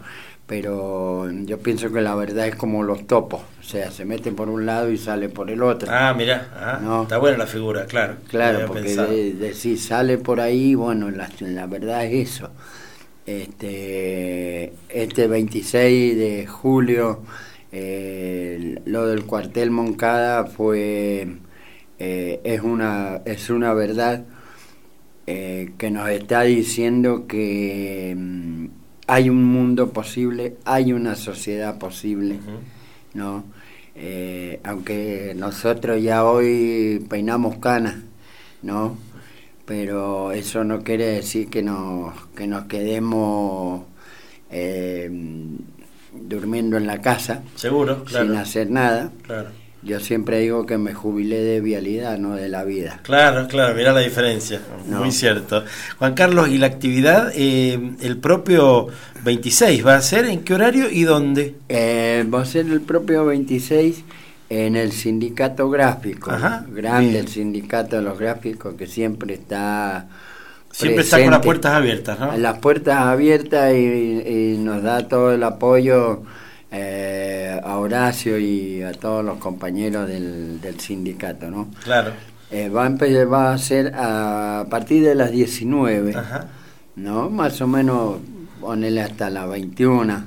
[0.47, 4.49] pero yo pienso que la verdad es como los topos, o sea, se mete por
[4.49, 5.89] un lado y sale por el otro.
[5.93, 7.03] Ah, mira, ah, No.
[7.03, 8.17] está buena la figura, claro.
[8.29, 12.51] Claro, porque de- si sale por ahí, bueno, la, la verdad es eso.
[13.27, 17.23] Este, este 26 de julio,
[17.73, 21.27] eh, lo del cuartel Moncada fue,
[21.99, 24.25] eh, es, una, es una verdad
[25.27, 28.67] eh, que nos está diciendo que mm,
[29.09, 32.39] hay un mundo posible, hay una sociedad posible.
[33.15, 33.45] ¿no?
[33.95, 37.97] Eh, aunque nosotros ya hoy peinamos canas,
[38.63, 38.99] ¿no?
[39.65, 43.83] Pero eso no quiere decir que nos, que nos quedemos
[44.51, 45.11] eh,
[46.13, 48.27] durmiendo en la casa Seguro, claro.
[48.27, 49.11] sin hacer nada.
[49.23, 49.49] Claro.
[49.87, 52.99] Yo siempre digo que me jubilé de vialidad, no de la vida.
[53.05, 54.99] Claro, claro, mira la diferencia, No.
[54.99, 55.65] muy cierto.
[55.99, 58.89] Juan Carlos, ¿y la actividad, eh, el propio
[59.23, 61.55] 26, va a ser en qué horario y dónde?
[61.69, 64.03] Eh, va a ser el propio 26
[64.51, 67.21] en el sindicato gráfico, Ajá, grande bien.
[67.21, 70.09] el sindicato de los gráficos que siempre está
[70.73, 72.37] Siempre está con las puertas abiertas, ¿no?
[72.37, 76.23] Las puertas abiertas y, y nos da todo el apoyo
[76.71, 77.26] eh,
[77.87, 81.69] Horacio y a todos los compañeros del, del sindicato, ¿no?
[81.83, 82.13] Claro.
[82.51, 86.47] Eh, va, a empe- va a ser a partir de las 19, Ajá.
[86.97, 87.29] ¿no?
[87.31, 88.19] Más o menos
[88.61, 90.25] ponele hasta las 21.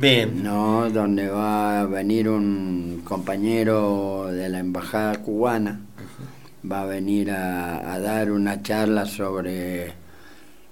[0.00, 0.42] Bien.
[0.42, 5.80] No, donde va a venir un compañero de la embajada cubana,
[6.70, 9.92] va a venir a, a dar una charla sobre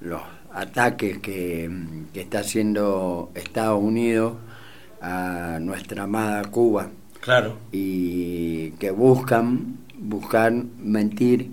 [0.01, 0.21] los
[0.53, 1.71] ataques que,
[2.13, 4.35] que está haciendo Estados Unidos
[5.03, 6.89] a nuestra amada Cuba
[7.21, 7.57] Claro.
[7.71, 11.51] y que buscan buscan mentir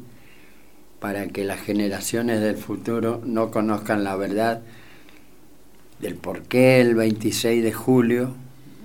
[0.99, 4.61] para que las generaciones del futuro no conozcan la verdad
[5.99, 8.33] del por qué el 26 de julio,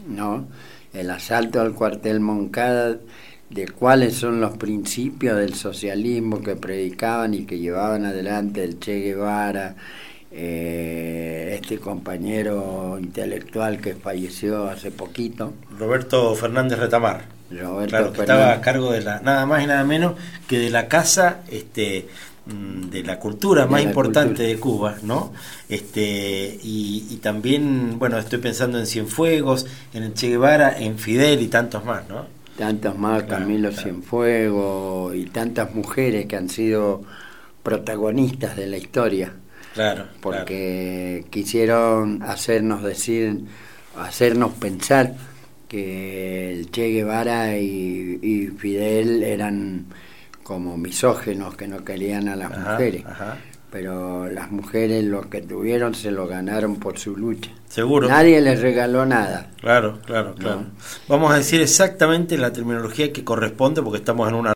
[0.09, 0.47] ¿no?
[0.93, 2.99] El asalto al cuartel Moncada,
[3.51, 9.01] de cuáles son los principios del socialismo que predicaban y que llevaban adelante el Che
[9.01, 9.77] Guevara,
[10.37, 17.27] eh, este compañero intelectual que falleció hace poquito, Roberto Fernández Retamar.
[17.51, 18.21] Roberto Claro, que Fernández.
[18.21, 20.15] estaba a cargo de la, nada más y nada menos
[20.49, 22.09] que de la casa este,
[22.47, 24.49] mm, de la cultura De más la importante cultura.
[24.49, 25.33] de Cuba, ¿no?
[25.69, 31.49] Este, y, y también, bueno, estoy pensando en Cienfuegos, en Che Guevara, en Fidel y
[31.49, 32.27] tantos más, ¿no?
[32.59, 33.83] tantos más, Claro, Camilo claro.
[33.83, 37.03] Cienfuegos y tantas mujeres que han sido
[37.63, 39.33] protagonistas de la historia,
[39.75, 43.41] Claro, porque quisieron hacernos decir,
[43.99, 45.15] hacernos pensar
[45.69, 49.87] que el Che Guevara y, y Fidel eran
[50.43, 53.05] como misógenos que no querían a las Ajá, mujeres.
[53.07, 53.37] ajá.
[53.73, 57.51] Pero las mujeres lo que tuvieron se lo ganaron por su lucha.
[57.69, 58.07] Seguro.
[58.07, 59.49] Nadie les regaló nada.
[59.61, 60.67] Claro, claro, claro.
[61.09, 64.53] Vamos a decir exactamente la terminología que corresponde porque estamos en una